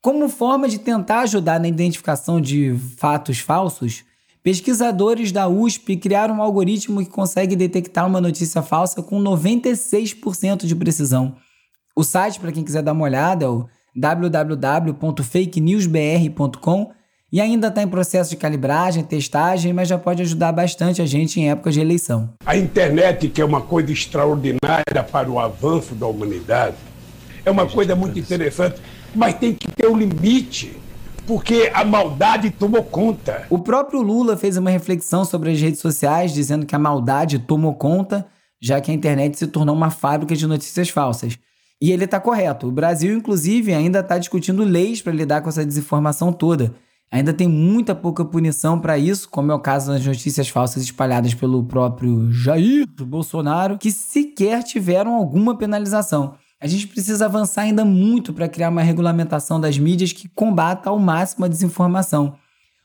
Como 0.02 0.28
forma 0.28 0.68
de 0.68 0.78
tentar 0.78 1.20
ajudar 1.20 1.58
na 1.58 1.68
identificação 1.68 2.40
de 2.40 2.76
fatos 2.96 3.38
falsos, 3.38 4.04
Pesquisadores 4.42 5.32
da 5.32 5.46
USP 5.48 5.98
criaram 5.98 6.36
um 6.36 6.42
algoritmo 6.42 7.04
que 7.04 7.10
consegue 7.10 7.54
detectar 7.54 8.06
uma 8.06 8.22
notícia 8.22 8.62
falsa 8.62 9.02
com 9.02 9.22
96% 9.22 10.64
de 10.64 10.74
precisão. 10.74 11.36
O 11.94 12.02
site, 12.02 12.40
para 12.40 12.50
quem 12.50 12.64
quiser 12.64 12.82
dar 12.82 12.92
uma 12.92 13.04
olhada, 13.04 13.44
é 13.44 13.48
o 13.48 13.68
www.fakenewsbr.com 13.94 16.90
e 17.32 17.40
ainda 17.40 17.68
está 17.68 17.82
em 17.82 17.88
processo 17.88 18.30
de 18.30 18.36
calibragem, 18.36 19.04
testagem, 19.04 19.72
mas 19.72 19.88
já 19.88 19.98
pode 19.98 20.22
ajudar 20.22 20.52
bastante 20.52 21.00
a 21.00 21.06
gente 21.06 21.40
em 21.40 21.50
épocas 21.50 21.74
de 21.74 21.80
eleição. 21.80 22.30
A 22.44 22.56
internet, 22.56 23.28
que 23.28 23.40
é 23.40 23.44
uma 23.44 23.60
coisa 23.60 23.92
extraordinária 23.92 25.02
para 25.10 25.30
o 25.30 25.38
avanço 25.38 25.94
da 25.94 26.06
humanidade, 26.06 26.76
é 27.44 27.50
uma 27.50 27.66
coisa 27.66 27.94
muito 27.94 28.18
interessante, 28.18 28.80
mas 29.14 29.34
tem 29.34 29.54
que 29.54 29.68
ter 29.70 29.86
um 29.86 29.96
limite 29.96 30.76
porque 31.26 31.70
a 31.72 31.84
maldade 31.84 32.50
tomou 32.50 32.82
conta. 32.82 33.46
O 33.48 33.60
próprio 33.60 34.02
Lula 34.02 34.36
fez 34.36 34.56
uma 34.56 34.70
reflexão 34.70 35.24
sobre 35.24 35.52
as 35.52 35.60
redes 35.60 35.78
sociais, 35.78 36.34
dizendo 36.34 36.66
que 36.66 36.74
a 36.74 36.78
maldade 36.78 37.38
tomou 37.38 37.74
conta, 37.74 38.26
já 38.60 38.80
que 38.80 38.90
a 38.90 38.94
internet 38.94 39.38
se 39.38 39.46
tornou 39.46 39.76
uma 39.76 39.90
fábrica 39.90 40.34
de 40.34 40.44
notícias 40.44 40.88
falsas. 40.88 41.38
E 41.80 41.92
ele 41.92 42.04
está 42.04 42.18
correto. 42.18 42.66
O 42.66 42.72
Brasil, 42.72 43.16
inclusive, 43.16 43.72
ainda 43.72 44.00
está 44.00 44.18
discutindo 44.18 44.64
leis 44.64 45.00
para 45.00 45.12
lidar 45.12 45.40
com 45.40 45.48
essa 45.48 45.64
desinformação 45.64 46.32
toda. 46.32 46.74
Ainda 47.12 47.32
tem 47.32 47.48
muita 47.48 47.92
pouca 47.92 48.24
punição 48.24 48.78
para 48.78 48.96
isso, 48.96 49.28
como 49.28 49.50
é 49.50 49.54
o 49.54 49.58
caso 49.58 49.90
das 49.90 50.06
notícias 50.06 50.48
falsas 50.48 50.84
espalhadas 50.84 51.34
pelo 51.34 51.64
próprio 51.64 52.30
Jair 52.30 52.86
Bolsonaro, 52.86 53.78
que 53.78 53.90
sequer 53.90 54.62
tiveram 54.62 55.16
alguma 55.16 55.58
penalização. 55.58 56.34
A 56.60 56.68
gente 56.68 56.86
precisa 56.86 57.24
avançar 57.24 57.62
ainda 57.62 57.84
muito 57.84 58.32
para 58.32 58.48
criar 58.48 58.68
uma 58.68 58.82
regulamentação 58.82 59.60
das 59.60 59.76
mídias 59.76 60.12
que 60.12 60.28
combata 60.28 60.88
ao 60.88 61.00
máximo 61.00 61.44
a 61.44 61.48
desinformação. 61.48 62.34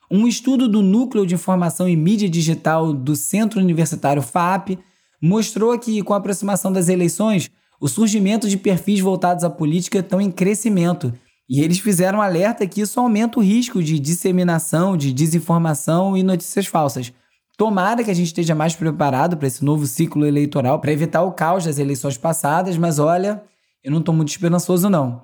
Um 0.10 0.28
estudo 0.28 0.68
do 0.68 0.82
Núcleo 0.82 1.26
de 1.26 1.36
Informação 1.36 1.88
e 1.88 1.96
Mídia 1.96 2.30
Digital 2.30 2.94
do 2.94 3.16
Centro 3.16 3.60
Universitário 3.60 4.24
FAP 4.24 4.80
mostrou 5.22 5.78
que, 5.78 6.02
com 6.02 6.14
a 6.14 6.18
aproximação 6.18 6.72
das 6.72 6.90
eleições, 6.90 7.52
o 7.80 7.88
surgimento 7.88 8.48
de 8.48 8.58
perfis 8.58 9.02
voltados 9.02 9.44
à 9.44 9.50
política 9.50 10.00
estão 10.00 10.22
em 10.22 10.32
crescimento. 10.32 11.14
E 11.48 11.62
eles 11.62 11.80
fizeram 11.80 12.22
alerta 12.22 12.66
que 12.66 12.82
isso 12.82 13.00
aumenta 13.00 13.40
o 13.40 13.44
risco 13.44 13.84
de 13.84 14.00
disseminação, 14.00 14.98
de 14.98 15.14
desinformação 15.14 16.18
e 16.18 16.24
notícias 16.24 16.66
falsas. 16.66 17.14
Tomara 17.58 18.04
que 18.04 18.12
a 18.12 18.14
gente 18.14 18.28
esteja 18.28 18.56
mais 18.56 18.76
preparado 18.76 19.38
para 19.38 19.48
esse 19.48 19.64
novo 19.64 19.86
ciclo 19.86 20.26
eleitoral, 20.26 20.80
para 20.80 20.92
evitar 20.92 21.22
o 21.24 21.32
caos 21.32 21.64
das 21.66 21.78
eleições 21.78 22.18
passadas, 22.18 22.78
mas 22.78 23.00
olha, 23.00 23.44
eu 23.84 23.92
não 23.92 24.00
estou 24.00 24.14
muito 24.14 24.30
esperançoso, 24.30 24.90
não. 24.90 25.22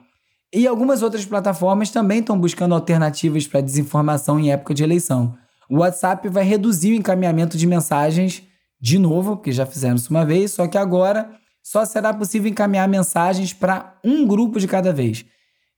E 0.54 0.68
algumas 0.68 1.02
outras 1.02 1.26
plataformas 1.26 1.90
também 1.90 2.20
estão 2.20 2.40
buscando 2.40 2.76
alternativas 2.76 3.48
para 3.48 3.62
desinformação 3.62 4.40
em 4.40 4.52
época 4.52 4.74
de 4.74 4.84
eleição. 4.84 5.36
O 5.70 5.78
WhatsApp 5.78 6.28
vai 6.30 6.44
reduzir 6.44 6.92
o 6.92 6.96
encaminhamento 6.96 7.58
de 7.58 7.66
mensagens 7.66 8.44
de 8.80 9.00
novo, 9.00 9.38
porque 9.38 9.52
já 9.52 9.66
fizeram 9.66 9.96
isso 9.96 10.10
uma 10.10 10.26
vez, 10.26 10.52
só 10.52 10.68
que 10.68 10.78
agora 10.78 11.30
só 11.64 11.86
será 11.86 12.14
possível 12.14 12.50
encaminhar 12.50 12.88
mensagens 12.88 13.54
para 13.54 13.96
um 14.04 14.26
grupo 14.26 14.60
de 14.60 14.68
cada 14.68 14.92
vez. 14.92 15.26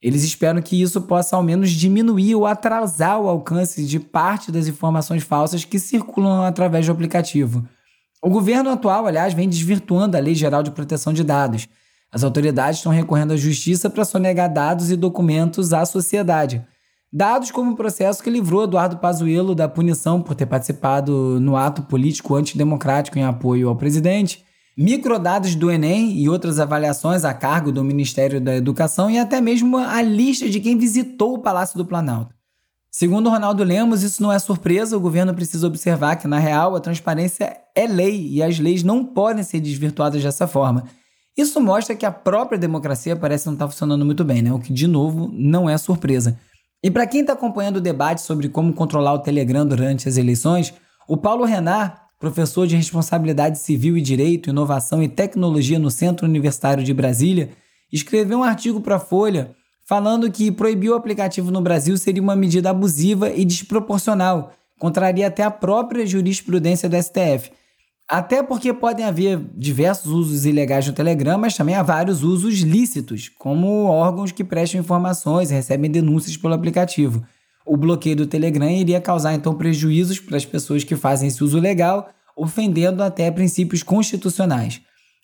Eles 0.04 0.24
esperam 0.24 0.62
que 0.62 0.80
isso 0.80 1.02
possa 1.02 1.36
ao 1.36 1.42
menos 1.42 1.72
diminuir 1.72 2.36
ou 2.36 2.46
atrasar 2.46 3.20
o 3.20 3.30
alcance 3.30 3.86
de 3.86 4.00
parte 4.00 4.52
das 4.52 4.68
informações 4.68 5.24
falsas 5.24 5.64
que 5.64 5.80
circulam 5.80 6.44
através 6.44 6.86
do 6.86 6.92
aplicativo. 6.92 7.66
O 8.22 8.30
governo 8.30 8.70
atual, 8.70 9.08
aliás, 9.08 9.34
vem 9.34 9.48
desvirtuando 9.48 10.18
a 10.18 10.20
Lei 10.20 10.36
Geral 10.36 10.62
de 10.62 10.72
Proteção 10.72 11.14
de 11.14 11.24
Dados 11.24 11.68
as 12.14 12.24
autoridades 12.24 12.78
estão 12.78 12.92
recorrendo 12.92 13.34
à 13.34 13.38
justiça 13.38 13.90
para 13.90 14.06
sonegar 14.06 14.54
dados 14.54 14.92
e 14.92 14.96
documentos 14.96 15.74
à 15.74 15.84
sociedade. 15.84 16.64
Dados 17.12 17.50
como 17.50 17.72
o 17.72 17.76
processo 17.76 18.22
que 18.22 18.30
livrou 18.30 18.66
Eduardo 18.66 18.98
Pazuello 18.98 19.56
da 19.56 19.68
punição 19.68 20.22
por 20.22 20.36
ter 20.36 20.46
participado 20.46 21.40
no 21.40 21.58
ato 21.58 21.82
político 21.82 22.36
antidemocrático 22.36 23.18
em 23.18 23.24
apoio 23.24 23.68
ao 23.68 23.76
presidente, 23.76 24.46
microdados 24.78 25.56
do 25.56 25.72
Enem 25.72 26.18
e 26.18 26.28
outras 26.28 26.60
avaliações 26.60 27.24
a 27.24 27.34
cargo 27.34 27.72
do 27.72 27.84
Ministério 27.84 28.42
da 28.42 28.56
Educação 28.56 29.10
e 29.10 29.20
até 29.20 29.40
mesmo 29.40 29.78
a 29.78 30.02
lista 30.02 30.50
de 30.50 30.60
quem 30.60 30.78
visitou 30.78 31.36
o 31.36 31.40
Palácio 31.40 31.78
do 31.78 31.86
Planalto. 31.86 32.34
Segundo 32.92 33.30
Ronaldo 33.30 33.64
Lemos, 33.64 34.04
isso 34.04 34.22
não 34.22 34.32
é 34.32 34.38
surpresa, 34.38 34.96
o 34.96 35.00
governo 35.00 35.34
precisa 35.34 35.66
observar 35.66 36.16
que, 36.16 36.28
na 36.28 36.38
real, 36.38 36.76
a 36.76 36.80
transparência 36.80 37.58
é 37.76 37.88
lei 37.88 38.28
e 38.28 38.44
as 38.44 38.60
leis 38.60 38.84
não 38.84 39.04
podem 39.04 39.44
ser 39.44 39.60
desvirtuadas 39.60 40.22
dessa 40.22 40.46
forma. 40.46 40.84
Isso 41.36 41.60
mostra 41.60 41.96
que 41.96 42.06
a 42.06 42.12
própria 42.12 42.58
democracia 42.58 43.16
parece 43.16 43.48
não 43.48 43.54
estar 43.54 43.68
funcionando 43.68 44.06
muito 44.06 44.24
bem, 44.24 44.44
né? 44.44 44.54
O 44.54 44.60
que, 44.60 44.72
de 44.72 44.86
novo, 44.86 45.28
não 45.34 45.68
é 45.68 45.76
surpresa. 45.80 46.38
E 46.84 46.92
para 46.92 47.08
quem 47.08 47.22
está 47.22 47.34
acompanhando 47.34 47.78
o 47.78 47.82
debate 47.82 48.22
sobre 48.22 48.48
como 48.48 48.74
controlar 48.74 49.14
o 49.14 49.20
Telegram 49.20 49.66
durante 49.66 50.08
as 50.08 50.18
eleições, 50.18 50.72
o 51.08 51.18
Paulo 51.18 51.46
Renard, 51.46 51.96
professor 52.24 52.66
de 52.66 52.78
Responsabilidade 52.78 53.60
Civil 53.60 53.98
e 53.98 54.02
Direito, 54.02 54.50
Inovação 54.50 55.04
e 55.04 55.10
Tecnologia 55.10 55.78
no 55.78 55.92
Centro 55.92 56.26
Universitário 56.26 56.82
de 56.82 56.94
Brasília, 56.94 57.50
escreveu 57.92 58.40
um 58.40 58.44
artigo 58.46 58.80
para 58.80 58.96
a 58.96 59.00
Folha 59.00 59.54
falando 59.86 60.32
que 60.32 60.50
proibir 60.50 60.90
o 60.90 60.96
aplicativo 60.96 61.52
no 61.52 61.60
Brasil 61.60 61.98
seria 61.98 62.24
uma 62.24 62.34
medida 62.34 62.70
abusiva 62.70 63.30
e 63.30 63.44
desproporcional, 63.44 64.54
contraria 64.80 65.28
até 65.28 65.44
a 65.44 65.52
própria 65.52 66.08
jurisprudência 66.08 66.88
do 66.88 66.96
STF. 66.96 67.52
Até 68.08 68.42
porque 68.42 68.74
podem 68.74 69.06
haver 69.06 69.38
diversos 69.58 70.10
usos 70.10 70.46
ilegais 70.46 70.88
no 70.88 70.94
Telegram, 70.94 71.38
mas 71.38 71.58
também 71.58 71.76
há 71.76 71.84
vários 71.84 72.24
usos 72.24 72.60
lícitos, 72.60 73.28
como 73.28 73.88
órgãos 73.88 74.32
que 74.32 74.46
prestam 74.46 74.80
informações 74.80 75.52
e 75.52 75.56
recebem 75.56 75.92
denúncias 75.92 76.38
pelo 76.38 76.54
aplicativo. 76.54 77.22
O 77.66 77.78
bloqueio 77.78 78.16
do 78.16 78.28
Telegram 78.28 78.70
iria 78.70 79.00
causar 79.00 79.34
então 79.34 79.54
prejuízos 79.54 80.20
para 80.20 80.38
as 80.38 80.46
pessoas 80.46 80.84
que 80.84 80.96
fazem 80.96 81.28
esse 81.28 81.44
uso 81.44 81.60
legal, 81.60 82.10
ofendendo 82.36 83.02
até 83.02 83.32
princípios 83.32 83.84
constitucionais. 83.84 84.82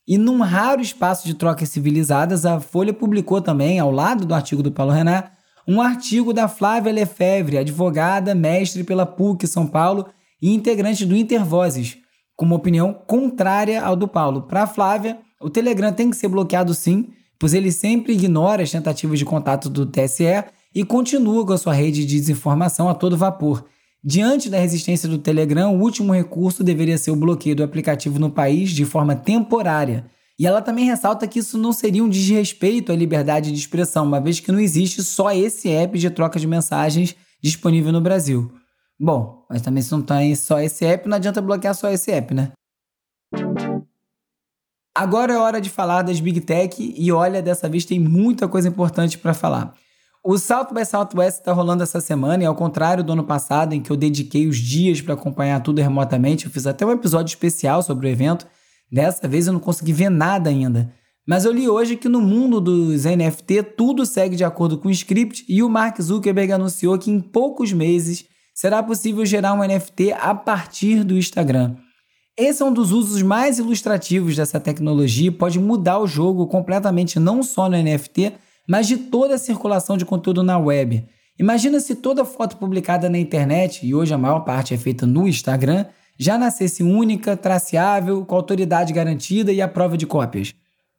E 0.08 0.17
num 0.17 0.41
raro 0.41 0.81
espaço 0.81 1.27
de 1.27 1.34
trocas 1.34 1.69
civilizadas, 1.69 2.46
a 2.46 2.60
Folha 2.60 2.93
publicou 2.93 3.41
também, 3.41 3.77
ao 3.77 3.91
lado 3.91 4.25
do 4.25 4.34
artigo 4.34 4.63
do 4.63 4.72
Paulo 4.72 4.91
Renan, 4.91 5.24
um 5.67 5.81
artigo 5.81 6.34
da 6.34 6.48
Flávia 6.48 6.91
Lefebvre, 6.91 7.58
advogada, 7.58 8.34
mestre 8.34 8.84
pela 8.84 9.05
PUC 9.05 9.46
São 9.46 9.67
Paulo 9.67 10.08
e 10.41 10.53
integrante 10.53 11.05
do 11.05 11.15
Intervozes, 11.15 11.98
com 12.36 12.46
uma 12.46 12.55
opinião 12.55 12.91
contrária 12.91 13.84
ao 13.84 13.96
do 13.96 14.08
Paulo. 14.08 14.43
Para 14.43 14.63
a 14.63 14.67
Flávia, 14.67 15.19
o 15.39 15.50
Telegram 15.50 15.93
tem 15.93 16.10
que 16.10 16.15
ser 16.15 16.27
bloqueado 16.27 16.74
sim, 16.74 17.10
pois 17.38 17.53
ele 17.53 17.72
sempre 17.72 18.13
ignora 18.13 18.63
as 18.63 18.72
tentativas 18.72 19.19
de 19.19 19.25
contato 19.25 19.69
do 19.69 19.86
TSE 19.86 20.43
e 20.73 20.83
continua 20.83 21.45
com 21.45 21.53
a 21.53 21.57
sua 21.57 21.73
rede 21.73 22.05
de 22.05 22.19
desinformação 22.19 22.89
a 22.89 22.93
todo 22.93 23.17
vapor. 23.17 23.65
Diante 24.03 24.49
da 24.49 24.57
resistência 24.57 25.09
do 25.09 25.17
Telegram, 25.17 25.75
o 25.75 25.81
último 25.81 26.13
recurso 26.13 26.63
deveria 26.63 26.97
ser 26.97 27.11
o 27.11 27.15
bloqueio 27.15 27.55
do 27.55 27.63
aplicativo 27.63 28.17
no 28.17 28.29
país 28.29 28.69
de 28.69 28.85
forma 28.85 29.15
temporária. 29.15 30.05
E 30.39 30.47
ela 30.47 30.61
também 30.61 30.85
ressalta 30.85 31.27
que 31.27 31.39
isso 31.39 31.57
não 31.57 31.73
seria 31.73 32.01
um 32.01 32.07
desrespeito 32.07 32.93
à 32.93 32.95
liberdade 32.95 33.51
de 33.51 33.57
expressão, 33.57 34.05
uma 34.05 34.21
vez 34.21 34.39
que 34.39 34.51
não 34.53 34.59
existe 34.59 35.03
só 35.03 35.33
esse 35.33 35.69
app 35.69 35.99
de 35.99 36.09
troca 36.09 36.39
de 36.39 36.47
mensagens 36.47 37.13
disponível 37.43 37.91
no 37.91 37.99
Brasil. 37.99 38.49
Bom, 38.97 39.45
mas 39.49 39.61
também 39.61 39.83
se 39.83 39.91
não 39.91 40.01
tem 40.01 40.33
só 40.35 40.61
esse 40.61 40.85
app, 40.85 41.09
não 41.09 41.17
adianta 41.17 41.41
bloquear 41.41 41.75
só 41.75 41.89
esse 41.89 42.09
app, 42.11 42.33
né? 42.33 42.51
Agora 44.95 45.33
é 45.33 45.38
hora 45.38 45.59
de 45.59 45.69
falar 45.69 46.03
das 46.03 46.19
Big 46.19 46.41
Tech 46.41 46.75
e 46.97 47.11
olha, 47.11 47.41
dessa 47.41 47.67
vez 47.69 47.83
tem 47.83 47.99
muita 47.99 48.47
coisa 48.47 48.67
importante 48.67 49.17
para 49.17 49.33
falar. 49.33 49.73
O 50.23 50.38
South 50.38 50.73
by 50.73 50.85
Southwest 50.85 51.39
está 51.39 51.53
rolando 51.53 51.81
essa 51.81 52.01
semana 52.01 52.43
e 52.43 52.45
ao 52.45 52.53
contrário 52.53 53.03
do 53.03 53.13
ano 53.13 53.23
passado, 53.23 53.73
em 53.73 53.81
que 53.81 53.89
eu 53.89 53.95
dediquei 53.95 54.47
os 54.47 54.57
dias 54.57 54.99
para 54.99 55.13
acompanhar 55.13 55.61
tudo 55.61 55.81
remotamente, 55.81 56.45
eu 56.45 56.51
fiz 56.51 56.67
até 56.67 56.85
um 56.85 56.91
episódio 56.91 57.31
especial 57.31 57.81
sobre 57.81 58.07
o 58.07 58.09
evento. 58.09 58.45
Dessa 58.91 59.29
vez 59.29 59.47
eu 59.47 59.53
não 59.53 59.61
consegui 59.61 59.93
ver 59.93 60.09
nada 60.09 60.49
ainda. 60.49 60.93
Mas 61.25 61.45
eu 61.45 61.53
li 61.53 61.69
hoje 61.69 61.95
que 61.95 62.09
no 62.09 62.19
mundo 62.19 62.59
dos 62.59 63.05
NFT 63.05 63.63
tudo 63.77 64.05
segue 64.05 64.35
de 64.35 64.43
acordo 64.43 64.77
com 64.77 64.89
o 64.89 64.91
script 64.91 65.45
e 65.47 65.63
o 65.63 65.69
Mark 65.69 66.01
Zuckerberg 66.01 66.51
anunciou 66.51 66.97
que 66.97 67.09
em 67.09 67.21
poucos 67.21 67.71
meses 67.71 68.25
será 68.53 68.83
possível 68.83 69.25
gerar 69.25 69.53
um 69.53 69.63
NFT 69.63 70.11
a 70.19 70.35
partir 70.35 71.05
do 71.05 71.17
Instagram. 71.17 71.77
Esse 72.38 72.61
é 72.61 72.65
um 72.65 72.73
dos 72.73 72.91
usos 72.91 73.21
mais 73.21 73.57
ilustrativos 73.57 74.35
dessa 74.35 74.59
tecnologia 74.59 75.27
e 75.27 75.31
pode 75.31 75.59
mudar 75.59 75.99
o 75.99 76.07
jogo 76.07 76.45
completamente 76.47 77.19
não 77.19 77.41
só 77.41 77.69
no 77.69 77.77
NFT, 77.77 78.33
mas 78.69 78.88
de 78.88 78.97
toda 78.97 79.33
a 79.33 79.39
circulação 79.39 79.97
de 79.97 80.05
conteúdo 80.05 80.43
na 80.43 80.59
web. 80.59 81.03
Imagina 81.39 81.79
se 81.79 81.95
toda 81.95 82.23
foto 82.23 82.55
publicada 82.57 83.09
na 83.09 83.17
internet, 83.17 83.83
e 83.83 83.95
hoje 83.95 84.13
a 84.13 84.17
maior 84.17 84.41
parte 84.41 84.75
é 84.75 84.77
feita 84.77 85.08
no 85.08 85.27
Instagram, 85.27 85.88
já 86.19 86.38
nascesse 86.38 86.84
única, 86.84 87.36
traceável, 87.36 88.23
com 88.23 88.36
autoridade 88.36 88.93
garantida 88.93 89.51
e 89.51 89.60
a 89.60 89.67
prova 89.67 89.97
de 89.97 90.05
cópias. 90.05 90.53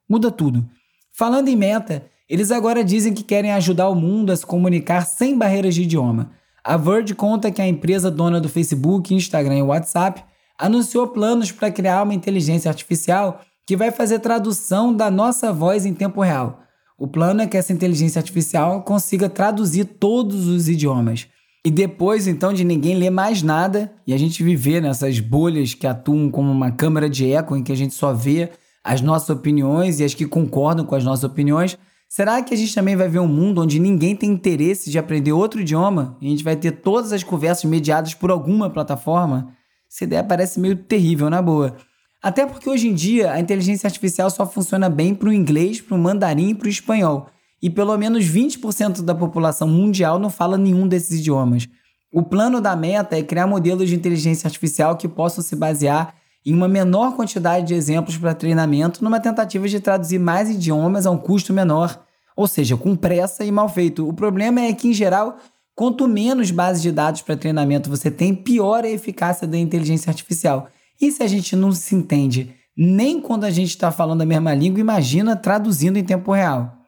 Muda 0.09 0.33
tudo. 0.33 0.69
Falando 1.13 1.47
em 1.47 1.55
meta, 1.55 2.07
eles 2.29 2.51
agora 2.51 2.83
dizem 2.83 3.15
que 3.15 3.23
querem 3.23 3.53
ajudar 3.53 3.89
o 3.89 3.95
mundo 3.95 4.33
a 4.33 4.37
se 4.37 4.45
comunicar 4.45 5.07
sem 5.07 5.39
barreiras 5.39 5.77
de 5.77 5.83
idioma. 5.83 6.33
A 6.65 6.77
Verge 6.77 7.15
conta 7.15 7.53
que 7.53 7.63
a 7.63 7.69
empresa 7.69 8.11
dona 8.11 8.41
do 8.41 8.49
Facebook, 8.49 9.15
Instagram 9.15 9.59
e 9.59 9.63
WhatsApp 9.63 10.25
anunciou 10.59 11.07
planos 11.07 11.53
para 11.53 11.71
criar 11.71 12.03
uma 12.03 12.15
inteligência 12.15 12.69
artificial 12.69 13.41
que 13.65 13.77
vai 13.77 13.93
fazer 13.93 14.19
tradução 14.19 14.93
da 14.93 15.09
nossa 15.09 15.53
voz 15.53 15.87
em 15.87 15.95
tempo 15.95 16.21
real. 16.21 16.61
O 17.01 17.09
plano 17.09 17.41
é 17.41 17.47
que 17.47 17.57
essa 17.57 17.73
inteligência 17.73 18.19
artificial 18.19 18.83
consiga 18.83 19.27
traduzir 19.27 19.87
todos 19.87 20.47
os 20.47 20.69
idiomas. 20.69 21.27
E 21.65 21.71
depois, 21.71 22.27
então, 22.27 22.53
de 22.53 22.63
ninguém 22.63 22.95
ler 22.95 23.09
mais 23.09 23.43
nada 23.43 23.91
e 24.07 24.13
a 24.13 24.19
gente 24.19 24.45
viver 24.45 24.83
nessas 24.83 25.19
bolhas 25.19 25.73
que 25.73 25.87
atuam 25.87 26.31
como 26.31 26.53
uma 26.53 26.71
câmara 26.71 27.09
de 27.09 27.33
eco 27.33 27.57
em 27.57 27.63
que 27.63 27.73
a 27.73 27.75
gente 27.75 27.95
só 27.95 28.13
vê 28.13 28.51
as 28.85 29.01
nossas 29.01 29.31
opiniões 29.31 29.99
e 29.99 30.05
as 30.05 30.13
que 30.13 30.27
concordam 30.27 30.85
com 30.85 30.95
as 30.95 31.03
nossas 31.03 31.25
opiniões, 31.25 31.79
será 32.07 32.43
que 32.43 32.53
a 32.53 32.57
gente 32.57 32.75
também 32.75 32.97
vai 32.97 33.09
ver 33.09 33.21
um 33.21 33.27
mundo 33.27 33.63
onde 33.63 33.79
ninguém 33.79 34.15
tem 34.15 34.29
interesse 34.29 34.91
de 34.91 34.99
aprender 34.99 35.33
outro 35.33 35.63
idioma 35.63 36.19
e 36.21 36.27
a 36.27 36.31
gente 36.31 36.45
vai 36.45 36.55
ter 36.55 36.73
todas 36.73 37.15
as 37.15 37.23
conversas 37.23 37.65
mediadas 37.65 38.13
por 38.13 38.31
alguma 38.31 38.69
plataforma? 38.69 39.55
Essa 39.91 40.05
ideia 40.05 40.23
parece 40.23 40.61
meio 40.61 40.77
terrível, 40.77 41.31
na 41.31 41.41
boa. 41.41 41.79
Até 42.23 42.45
porque 42.45 42.69
hoje 42.69 42.89
em 42.89 42.95
dia 42.95 43.33
a 43.33 43.41
inteligência 43.41 43.87
artificial 43.87 44.29
só 44.29 44.47
funciona 44.47 44.91
bem 44.91 45.15
para 45.15 45.29
o 45.29 45.33
inglês, 45.33 45.81
para 45.81 45.95
o 45.95 45.99
mandarim 45.99 46.51
e 46.51 46.55
para 46.55 46.67
o 46.67 46.71
espanhol. 46.71 47.29
E 47.63 47.71
pelo 47.71 47.97
menos 47.97 48.25
20% 48.25 49.03
da 49.03 49.15
população 49.15 49.69
mundial 49.69 50.19
não 50.19 50.29
fala 50.29 50.59
nenhum 50.59 50.87
desses 50.87 51.21
idiomas. 51.21 51.67
O 52.13 52.23
plano 52.23 52.61
da 52.61 52.75
meta 52.75 53.17
é 53.17 53.23
criar 53.23 53.47
modelos 53.47 53.89
de 53.89 53.95
inteligência 53.95 54.49
artificial 54.49 54.97
que 54.97 55.09
possam 55.09 55.43
se 55.43 55.57
basear 55.57 56.15
em 56.45 56.55
uma 56.55 56.69
menor 56.69 57.15
quantidade 57.15 57.67
de 57.69 57.75
exemplos 57.75 58.17
para 58.17 58.35
treinamento, 58.35 59.05
numa 59.05 59.21
tentativa 59.21 59.69
de 59.69 59.79
traduzir 59.79 60.19
mais 60.19 60.51
idiomas 60.51 61.07
a 61.07 61.11
um 61.11 61.19
custo 61.19 61.53
menor, 61.53 62.03
ou 62.35 62.47
seja, 62.47 62.77
com 62.77 62.97
pressa 62.97 63.45
e 63.45 63.53
mal 63.53 63.69
feito. 63.69 64.09
O 64.09 64.13
problema 64.13 64.61
é 64.61 64.73
que, 64.73 64.89
em 64.89 64.93
geral, 64.93 65.37
quanto 65.75 66.09
menos 66.09 66.51
bases 66.51 66.83
de 66.83 66.91
dados 66.91 67.23
para 67.23 67.37
treinamento 67.37 67.91
você 67.91 68.11
tem, 68.11 68.35
pior 68.35 68.85
é 68.85 68.89
a 68.89 68.93
eficácia 68.93 69.47
da 69.47 69.59
inteligência 69.59 70.11
artificial. 70.11 70.69
E 71.01 71.11
se 71.11 71.23
a 71.23 71.27
gente 71.27 71.57
não 71.57 71.73
se 71.73 71.95
entende 71.95 72.55
nem 72.77 73.21
quando 73.21 73.45
a 73.45 73.51
gente 73.51 73.71
está 73.71 73.91
falando 73.91 74.23
a 74.23 74.27
mesma 74.27 74.55
língua, 74.55 74.81
imagina 74.81 75.37
traduzindo 75.37 75.99
em 75.99 76.05
tempo 76.05 76.33
real. 76.33 76.79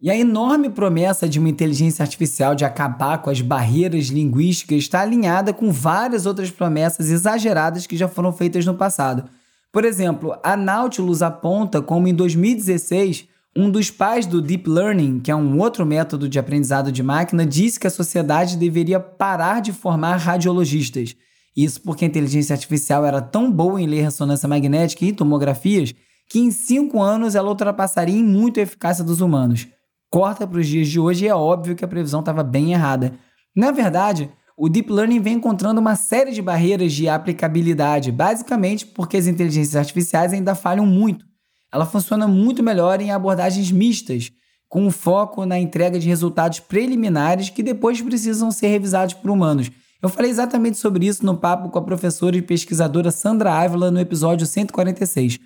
E 0.00 0.10
a 0.10 0.16
enorme 0.16 0.70
promessa 0.70 1.28
de 1.28 1.38
uma 1.38 1.48
inteligência 1.48 2.02
artificial 2.02 2.54
de 2.54 2.64
acabar 2.64 3.18
com 3.18 3.30
as 3.30 3.40
barreiras 3.40 4.06
linguísticas 4.06 4.78
está 4.78 5.00
alinhada 5.00 5.52
com 5.52 5.70
várias 5.70 6.26
outras 6.26 6.50
promessas 6.50 7.10
exageradas 7.10 7.86
que 7.86 7.96
já 7.96 8.08
foram 8.08 8.32
feitas 8.32 8.66
no 8.66 8.74
passado. 8.74 9.28
Por 9.70 9.84
exemplo, 9.84 10.34
a 10.42 10.56
Nautilus 10.56 11.22
aponta 11.22 11.80
como 11.80 12.08
em 12.08 12.14
2016 12.14 13.28
um 13.54 13.70
dos 13.70 13.90
pais 13.90 14.26
do 14.26 14.40
Deep 14.40 14.68
Learning, 14.68 15.20
que 15.20 15.30
é 15.30 15.36
um 15.36 15.58
outro 15.60 15.84
método 15.84 16.28
de 16.28 16.38
aprendizado 16.38 16.90
de 16.90 17.02
máquina, 17.02 17.44
disse 17.44 17.78
que 17.78 17.86
a 17.86 17.90
sociedade 17.90 18.56
deveria 18.56 18.98
parar 18.98 19.60
de 19.60 19.72
formar 19.72 20.16
radiologistas. 20.16 21.14
Isso 21.56 21.80
porque 21.82 22.04
a 22.04 22.08
inteligência 22.08 22.54
artificial 22.54 23.04
era 23.04 23.20
tão 23.20 23.50
boa 23.50 23.80
em 23.80 23.86
ler 23.86 24.02
ressonância 24.02 24.48
magnética 24.48 25.04
e 25.04 25.12
tomografias 25.12 25.94
que 26.28 26.38
em 26.38 26.50
cinco 26.50 27.02
anos 27.02 27.34
ela 27.34 27.48
ultrapassaria 27.48 28.18
em 28.18 28.24
muito 28.24 28.58
a 28.58 28.62
eficácia 28.62 29.04
dos 29.04 29.20
humanos. 29.20 29.68
Corta 30.10 30.46
para 30.46 30.60
os 30.60 30.66
dias 30.66 30.88
de 30.88 30.98
hoje 30.98 31.24
e 31.24 31.28
é 31.28 31.34
óbvio 31.34 31.76
que 31.76 31.84
a 31.84 31.88
previsão 31.88 32.20
estava 32.20 32.42
bem 32.42 32.72
errada. 32.72 33.12
Na 33.54 33.70
verdade, 33.70 34.30
o 34.56 34.68
Deep 34.68 34.90
Learning 34.90 35.20
vem 35.20 35.34
encontrando 35.34 35.80
uma 35.80 35.96
série 35.96 36.32
de 36.32 36.40
barreiras 36.40 36.92
de 36.92 37.08
aplicabilidade, 37.08 38.12
basicamente 38.12 38.86
porque 38.86 39.16
as 39.16 39.26
inteligências 39.26 39.76
artificiais 39.76 40.32
ainda 40.32 40.54
falham 40.54 40.86
muito. 40.86 41.24
Ela 41.72 41.86
funciona 41.86 42.28
muito 42.28 42.62
melhor 42.62 43.00
em 43.00 43.10
abordagens 43.10 43.70
mistas, 43.70 44.30
com 44.68 44.90
foco 44.90 45.44
na 45.44 45.58
entrega 45.58 45.98
de 45.98 46.08
resultados 46.08 46.60
preliminares 46.60 47.50
que 47.50 47.62
depois 47.62 48.00
precisam 48.00 48.50
ser 48.50 48.68
revisados 48.68 49.14
por 49.14 49.30
humanos. 49.30 49.70
Eu 50.02 50.08
falei 50.08 50.32
exatamente 50.32 50.78
sobre 50.78 51.06
isso 51.06 51.24
no 51.24 51.36
papo 51.36 51.68
com 51.68 51.78
a 51.78 51.82
professora 51.82 52.36
e 52.36 52.42
pesquisadora 52.42 53.12
Sandra 53.12 53.52
Ávila 53.52 53.88
no 53.88 54.00
episódio 54.00 54.44
146. 54.44 55.38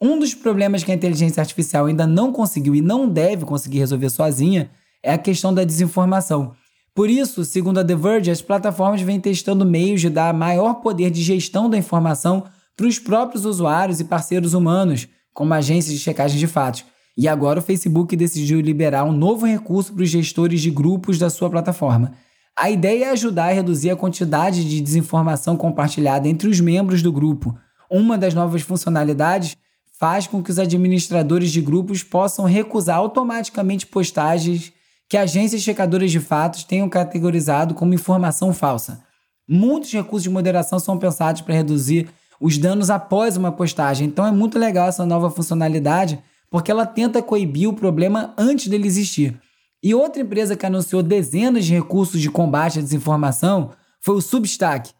Um 0.00 0.18
dos 0.18 0.34
problemas 0.34 0.82
que 0.82 0.90
a 0.90 0.94
inteligência 0.94 1.40
artificial 1.40 1.86
ainda 1.86 2.04
não 2.04 2.32
conseguiu 2.32 2.74
e 2.74 2.80
não 2.80 3.08
deve 3.08 3.44
conseguir 3.44 3.78
resolver 3.78 4.10
sozinha 4.10 4.72
é 5.04 5.12
a 5.12 5.18
questão 5.18 5.54
da 5.54 5.62
desinformação. 5.62 6.52
Por 6.92 7.08
isso, 7.08 7.44
segundo 7.44 7.78
a 7.78 7.84
The 7.84 7.94
Verge, 7.94 8.32
as 8.32 8.42
plataformas 8.42 9.00
vêm 9.02 9.20
testando 9.20 9.64
meios 9.64 10.00
de 10.00 10.10
dar 10.10 10.34
maior 10.34 10.74
poder 10.74 11.08
de 11.08 11.22
gestão 11.22 11.70
da 11.70 11.78
informação 11.78 12.42
para 12.76 12.88
os 12.88 12.98
próprios 12.98 13.44
usuários 13.44 14.00
e 14.00 14.04
parceiros 14.04 14.52
humanos, 14.52 15.06
como 15.32 15.54
agências 15.54 15.94
de 15.94 16.00
checagem 16.00 16.40
de 16.40 16.48
fatos. 16.48 16.84
E 17.16 17.28
agora 17.28 17.60
o 17.60 17.62
Facebook 17.62 18.16
decidiu 18.16 18.60
liberar 18.60 19.04
um 19.04 19.12
novo 19.12 19.46
recurso 19.46 19.92
para 19.92 20.02
os 20.02 20.10
gestores 20.10 20.60
de 20.60 20.72
grupos 20.72 21.20
da 21.20 21.30
sua 21.30 21.48
plataforma. 21.48 22.14
A 22.58 22.70
ideia 22.70 23.06
é 23.06 23.10
ajudar 23.10 23.46
a 23.46 23.52
reduzir 23.52 23.90
a 23.90 23.96
quantidade 23.96 24.68
de 24.68 24.80
desinformação 24.80 25.56
compartilhada 25.56 26.28
entre 26.28 26.48
os 26.48 26.60
membros 26.60 27.02
do 27.02 27.10
grupo. 27.10 27.56
Uma 27.90 28.18
das 28.18 28.34
novas 28.34 28.62
funcionalidades 28.62 29.56
faz 29.98 30.26
com 30.26 30.42
que 30.42 30.50
os 30.50 30.58
administradores 30.58 31.50
de 31.50 31.60
grupos 31.60 32.02
possam 32.02 32.44
recusar 32.44 32.96
automaticamente 32.96 33.86
postagens 33.86 34.72
que 35.08 35.16
agências 35.16 35.62
checadoras 35.62 36.10
de 36.10 36.20
fatos 36.20 36.64
tenham 36.64 36.88
categorizado 36.88 37.74
como 37.74 37.94
informação 37.94 38.52
falsa. 38.52 39.02
Muitos 39.48 39.92
recursos 39.92 40.22
de 40.22 40.30
moderação 40.30 40.78
são 40.78 40.98
pensados 40.98 41.40
para 41.42 41.54
reduzir 41.54 42.08
os 42.40 42.58
danos 42.58 42.90
após 42.90 43.36
uma 43.36 43.52
postagem, 43.52 44.08
então 44.08 44.26
é 44.26 44.32
muito 44.32 44.58
legal 44.58 44.88
essa 44.88 45.06
nova 45.06 45.30
funcionalidade 45.30 46.18
porque 46.50 46.70
ela 46.70 46.84
tenta 46.84 47.22
coibir 47.22 47.68
o 47.68 47.74
problema 47.74 48.34
antes 48.36 48.68
dele 48.68 48.86
existir. 48.86 49.40
E 49.82 49.94
outra 49.94 50.22
empresa 50.22 50.56
que 50.56 50.64
anunciou 50.64 51.02
dezenas 51.02 51.64
de 51.64 51.74
recursos 51.74 52.20
de 52.20 52.30
combate 52.30 52.78
à 52.78 52.82
desinformação 52.82 53.70
foi 54.00 54.14
o 54.14 54.20
Substack. 54.20 54.90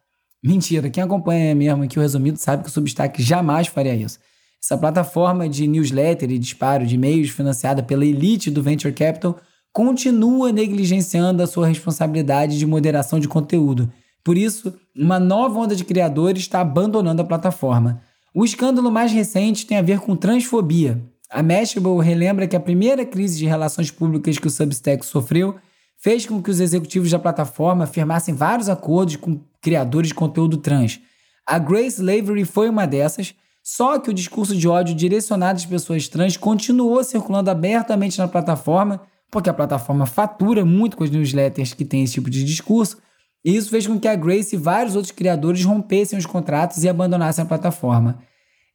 Mentira, 0.42 0.90
quem 0.90 1.04
acompanha 1.04 1.54
mesmo 1.54 1.84
aqui 1.84 1.98
o 1.98 2.02
resumido 2.02 2.36
sabe 2.38 2.64
que 2.64 2.68
o 2.68 2.72
Substack 2.72 3.22
jamais 3.22 3.68
faria 3.68 3.94
isso. 3.94 4.18
Essa 4.62 4.76
plataforma 4.76 5.48
de 5.48 5.68
newsletter 5.68 6.30
e 6.30 6.38
disparo 6.38 6.84
de 6.84 6.96
e-mails 6.96 7.30
financiada 7.30 7.82
pela 7.82 8.04
elite 8.04 8.50
do 8.50 8.62
Venture 8.62 8.92
Capital 8.92 9.36
continua 9.72 10.52
negligenciando 10.52 11.42
a 11.42 11.46
sua 11.46 11.66
responsabilidade 11.66 12.58
de 12.58 12.66
moderação 12.66 13.20
de 13.20 13.28
conteúdo. 13.28 13.90
Por 14.24 14.36
isso, 14.36 14.74
uma 14.96 15.18
nova 15.18 15.58
onda 15.58 15.74
de 15.74 15.84
criadores 15.84 16.42
está 16.42 16.60
abandonando 16.60 17.22
a 17.22 17.24
plataforma. 17.24 18.02
O 18.34 18.44
escândalo 18.44 18.90
mais 18.90 19.12
recente 19.12 19.66
tem 19.66 19.78
a 19.78 19.82
ver 19.82 20.00
com 20.00 20.16
transfobia. 20.16 21.02
A 21.32 21.42
Mashable 21.42 21.98
relembra 22.02 22.46
que 22.46 22.54
a 22.54 22.60
primeira 22.60 23.06
crise 23.06 23.38
de 23.38 23.46
relações 23.46 23.90
públicas 23.90 24.38
que 24.38 24.46
o 24.46 24.50
Substack 24.50 25.04
sofreu 25.06 25.56
fez 25.96 26.26
com 26.26 26.42
que 26.42 26.50
os 26.50 26.60
executivos 26.60 27.10
da 27.10 27.18
plataforma 27.18 27.86
firmassem 27.86 28.34
vários 28.34 28.68
acordos 28.68 29.16
com 29.16 29.40
criadores 29.62 30.08
de 30.08 30.14
conteúdo 30.14 30.58
trans. 30.58 31.00
A 31.46 31.58
Grace 31.58 32.02
Lavery 32.02 32.44
foi 32.44 32.68
uma 32.68 32.86
dessas, 32.86 33.34
só 33.62 33.98
que 33.98 34.10
o 34.10 34.14
discurso 34.14 34.54
de 34.54 34.68
ódio 34.68 34.94
direcionado 34.94 35.56
às 35.56 35.64
pessoas 35.64 36.06
trans 36.06 36.36
continuou 36.36 37.02
circulando 37.02 37.50
abertamente 37.50 38.18
na 38.18 38.28
plataforma, 38.28 39.00
porque 39.30 39.48
a 39.48 39.54
plataforma 39.54 40.04
fatura 40.04 40.66
muito 40.66 40.98
com 40.98 41.04
as 41.04 41.10
newsletters 41.10 41.72
que 41.72 41.84
têm 41.86 42.02
esse 42.02 42.12
tipo 42.12 42.28
de 42.28 42.44
discurso, 42.44 42.98
e 43.42 43.56
isso 43.56 43.70
fez 43.70 43.86
com 43.86 43.98
que 43.98 44.06
a 44.06 44.14
Grace 44.14 44.54
e 44.54 44.58
vários 44.58 44.94
outros 44.94 45.12
criadores 45.12 45.64
rompessem 45.64 46.18
os 46.18 46.26
contratos 46.26 46.84
e 46.84 46.90
abandonassem 46.90 47.42
a 47.42 47.48
plataforma. 47.48 48.18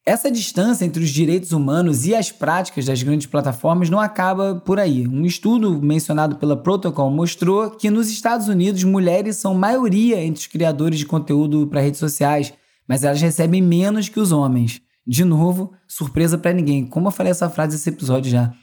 Essa 0.07 0.31
distância 0.31 0.85
entre 0.85 1.03
os 1.03 1.09
direitos 1.09 1.51
humanos 1.51 2.05
e 2.05 2.15
as 2.15 2.31
práticas 2.31 2.85
das 2.85 3.03
grandes 3.03 3.27
plataformas 3.27 3.89
não 3.89 3.99
acaba 3.99 4.55
por 4.55 4.79
aí. 4.79 5.05
Um 5.05 5.25
estudo 5.25 5.81
mencionado 5.81 6.37
pela 6.37 6.55
Protocol 6.55 7.11
mostrou 7.11 7.71
que 7.71 7.89
nos 7.89 8.09
Estados 8.09 8.47
Unidos 8.47 8.85
mulheres 8.85 9.35
são 9.35 9.53
maioria 9.53 10.23
entre 10.23 10.39
os 10.39 10.47
criadores 10.47 10.97
de 10.97 11.05
conteúdo 11.05 11.67
para 11.67 11.81
redes 11.81 11.99
sociais, 11.99 12.53
mas 12.87 13.03
elas 13.03 13.19
recebem 13.19 13.61
menos 13.61 14.07
que 14.07 14.17
os 14.17 14.31
homens. 14.31 14.79
De 15.05 15.25
novo, 15.25 15.73
surpresa 15.85 16.37
para 16.37 16.53
ninguém. 16.53 16.85
Como 16.85 17.09
eu 17.09 17.11
falei 17.11 17.31
essa 17.31 17.49
frase 17.49 17.73
nesse 17.73 17.89
episódio 17.89 18.31
já. 18.31 18.53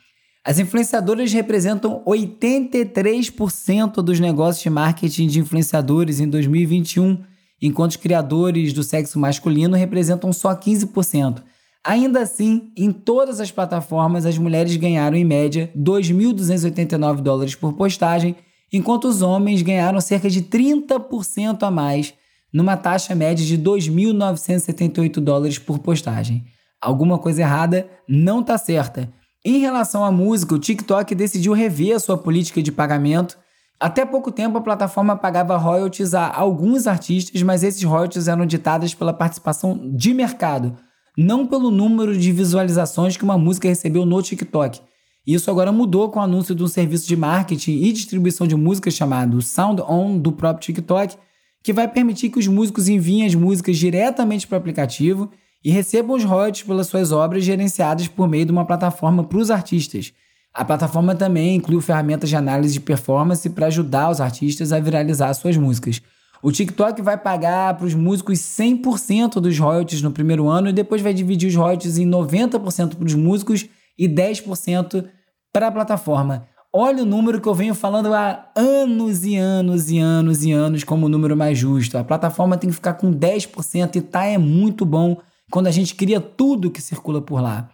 As 0.43 0.59
influenciadoras 0.59 1.31
representam 1.31 2.03
83% 2.07 3.97
dos 3.97 4.19
negócios 4.19 4.63
de 4.63 4.71
marketing 4.71 5.27
de 5.27 5.41
influenciadores 5.41 6.21
em 6.21 6.27
2021 6.27 7.19
enquanto 7.67 7.93
os 7.93 7.97
criadores 7.97 8.73
do 8.73 8.83
sexo 8.83 9.19
masculino 9.19 9.75
representam 9.75 10.33
só 10.33 10.55
15%. 10.55 11.43
Ainda 11.83 12.21
assim, 12.21 12.71
em 12.77 12.93
todas 12.93 13.41
as 13.41 13.51
plataformas, 13.51 14.27
as 14.27 14.37
mulheres 14.37 14.77
ganharam 14.77 15.17
em 15.17 15.25
média 15.25 15.71
2.289 15.77 17.21
dólares 17.21 17.55
por 17.55 17.73
postagem, 17.73 18.37
enquanto 18.73 19.07
os 19.07 19.23
homens 19.23 19.63
ganharam 19.63 20.01
cerca 20.01 20.29
de 20.29 20.43
30% 20.43 21.63
a 21.63 21.71
mais, 21.71 22.13
numa 22.53 22.77
taxa 22.77 23.15
média 23.15 23.45
de 23.45 23.59
2.978 23.59 25.21
dólares 25.21 25.59
por 25.59 25.79
postagem. 25.79 26.45
Alguma 26.81 27.19
coisa 27.19 27.43
errada 27.43 27.89
não 28.07 28.41
está 28.41 28.59
certa. 28.59 29.11
Em 29.45 29.59
relação 29.59 30.05
à 30.05 30.13
música, 30.13 30.55
o 30.55 30.59
TikTok 30.59 31.15
decidiu 31.15 31.53
rever 31.55 31.97
a 31.97 32.01
sua 32.01 32.17
política 32.17 32.63
de 32.63 32.71
pagamento 32.71 33.39
até 33.79 34.05
pouco 34.05 34.31
tempo, 34.31 34.57
a 34.57 34.63
plataforma 34.63 35.17
pagava 35.17 35.57
royalties 35.57 36.15
a 36.15 36.33
alguns 36.33 36.87
artistas, 36.87 37.43
mas 37.43 37.63
esses 37.63 37.83
royalties 37.83 38.29
eram 38.29 38.47
ditados 38.47 38.95
pela 38.95 39.13
participação 39.13 39.79
de 39.95 40.15
mercado, 40.15 40.77
não 41.17 41.47
pelo 41.47 41.71
número 41.71 42.17
de 42.17 42.33
visualizações 42.33 43.17
que 43.17 43.25
uma 43.25 43.37
música 43.37 43.69
recebeu 43.69 44.07
no 44.07 44.23
TikTok. 44.23 44.81
Isso 45.27 45.51
agora 45.51 45.73
mudou 45.73 46.11
com 46.11 46.19
o 46.19 46.23
anúncio 46.23 46.55
de 46.55 46.63
um 46.63 46.69
serviço 46.69 47.09
de 47.09 47.17
marketing 47.17 47.83
e 47.83 47.93
distribuição 47.93 48.47
de 48.47 48.55
música 48.55 48.91
chamado 48.91 49.41
Sound 49.41 49.83
On 49.83 50.19
do 50.19 50.33
próprio 50.33 50.67
TikTok, 50.67 51.17
que 51.63 51.73
vai 51.73 51.89
permitir 51.89 52.29
que 52.29 52.39
os 52.39 52.47
músicos 52.47 52.89
enviem 52.89 53.25
as 53.25 53.35
músicas 53.35 53.79
diretamente 53.79 54.47
para 54.47 54.57
o 54.57 54.59
aplicativo 54.59 55.31
e 55.65 55.71
recebam 55.71 56.15
os 56.15 56.25
royalties 56.25 56.63
pelas 56.63 56.89
suas 56.89 57.11
obras 57.11 57.43
gerenciadas 57.43 58.07
por 58.07 58.29
meio 58.29 58.45
de 58.45 58.53
uma 58.53 58.67
plataforma 58.67 59.25
para 59.25 59.39
os 59.39 59.51
artistas. 59.51 60.13
A 60.55 60.65
plataforma 60.65 61.17
também 61.17 61.57
inclui 61.57 61.83
ferramentas 61.83 62.31
de 62.31 62.37
análise 62.37 62.75
de 62.75 62.81
performance 62.81 63.51
para 63.51 63.67
ajudar 63.67 64.09
os 64.11 64.21
artistas 64.21 64.73
a 64.73 64.79
viralizar 64.79 65.35
suas 65.35 65.57
músicas. 65.57 66.01
O 66.41 66.53
TikTok 66.53 67.03
vai 67.03 67.17
pagar 67.17 67.75
para 67.75 67.87
os 67.87 67.95
músicos 67.95 68.39
100% 68.39 69.41
dos 69.41 69.59
royalties 69.59 70.01
no 70.01 70.13
primeiro 70.13 70.49
ano 70.49 70.69
e 70.69 70.73
depois 70.73 71.03
vai 71.03 71.13
dividir 71.13 71.49
os 71.49 71.57
royalties 71.57 71.99
em 71.99 72.09
90% 72.09 72.95
para 72.95 73.05
os 73.05 73.15
músicos 73.15 73.67
e 73.99 74.09
10% 74.09 75.05
para 75.53 75.69
a 75.69 75.73
plataforma. 75.73 76.47
Olha 76.73 77.03
o 77.03 77.07
número 77.07 77.41
que 77.41 77.49
eu 77.49 77.55
venho 77.55 77.75
falando 77.75 78.13
há 78.13 78.51
anos 78.55 79.25
e 79.25 79.37
anos 79.37 79.91
e 79.91 79.99
anos 79.99 80.45
e 80.45 80.53
anos 80.53 80.85
como 80.85 81.07
o 81.07 81.09
número 81.09 81.37
mais 81.37 81.59
justo. 81.59 81.99
A 81.99 82.05
plataforma 82.05 82.57
tem 82.57 82.71
que 82.71 82.77
ficar 82.77 82.95
com 82.95 83.13
10% 83.13 83.97
e 83.97 84.01
tá 84.01 84.25
é 84.25 84.39
muito 84.39 84.85
bom 84.85 85.17
quando 85.51 85.67
a 85.67 85.71
gente 85.73 85.95
cria 85.95 86.21
tudo 86.21 86.71
que 86.71 86.83
circula 86.83 87.21
por 87.21 87.41
lá. 87.41 87.71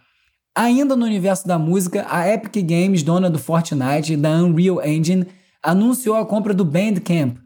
Ainda 0.55 0.97
no 0.97 1.05
universo 1.05 1.47
da 1.47 1.57
música, 1.57 2.05
a 2.09 2.27
Epic 2.27 2.65
Games, 2.65 3.03
dona 3.03 3.29
do 3.29 3.39
Fortnite 3.39 4.13
e 4.13 4.17
da 4.17 4.31
Unreal 4.31 4.85
Engine, 4.85 5.25
anunciou 5.63 6.17
a 6.17 6.25
compra 6.25 6.53
do 6.53 6.65
Bandcamp. 6.65 7.37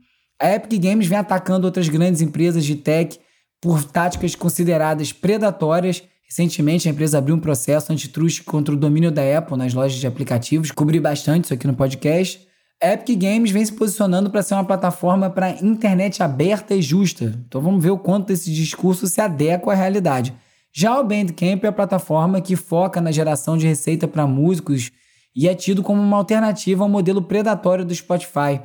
A 0.42 0.56
Epic 0.56 0.82
Games 0.82 1.06
vem 1.06 1.20
atacando 1.20 1.68
outras 1.68 1.88
grandes 1.88 2.22
empresas 2.22 2.66
de 2.66 2.76
tech 2.76 3.20
por 3.62 3.84
táticas 3.84 4.34
consideradas 4.34 5.14
predatórias. 5.14 6.02
Recentemente, 6.28 6.88
a 6.88 6.92
empresa 6.92 7.20
abriu 7.20 7.36
um 7.36 7.40
processo 7.40 7.94
antitruste 7.94 8.44
contra 8.44 8.74
o 8.74 8.78
domínio 8.78 9.12
da 9.12 9.38
Apple 9.38 9.56
nas 9.56 9.74
lojas 9.74 10.00
de 10.00 10.08
aplicativos. 10.08 10.72
Cobri 10.72 11.00
bastante 11.00 11.46
isso 11.46 11.54
aqui 11.54 11.68
no 11.68 11.76
podcast. 11.76 12.46
A 12.82 12.94
Epic 12.94 13.20
Games 13.20 13.52
vem 13.52 13.64
se 13.64 13.72
posicionando 13.72 14.32
para 14.32 14.42
ser 14.42 14.56
uma 14.56 14.66
plataforma 14.66 15.30
para 15.30 15.52
internet 15.64 16.24
aberta 16.24 16.74
e 16.74 16.82
justa. 16.82 17.40
Então 17.48 17.62
vamos 17.62 17.84
ver 17.84 17.92
o 17.92 18.00
quanto 18.00 18.34
esse 18.34 18.52
discurso 18.52 19.06
se 19.06 19.22
adequa 19.22 19.72
à 19.72 19.76
realidade. 19.76 20.34
Já 20.78 21.00
o 21.00 21.06
Bandcamp 21.06 21.64
é 21.64 21.68
a 21.70 21.72
plataforma 21.72 22.42
que 22.42 22.58
foca 22.58 23.00
na 23.00 23.10
geração 23.10 23.58
de 23.58 23.66
receita 23.66 24.10
para 24.10 24.28
músicos 24.28 24.92
e 25.34 25.48
é 25.48 25.56
tido 25.56 25.82
como 25.82 26.02
uma 26.02 26.18
alternativa 26.18 26.84
ao 26.84 26.90
modelo 26.90 27.22
predatório 27.22 27.86
do 27.86 27.96
Spotify. 27.96 28.60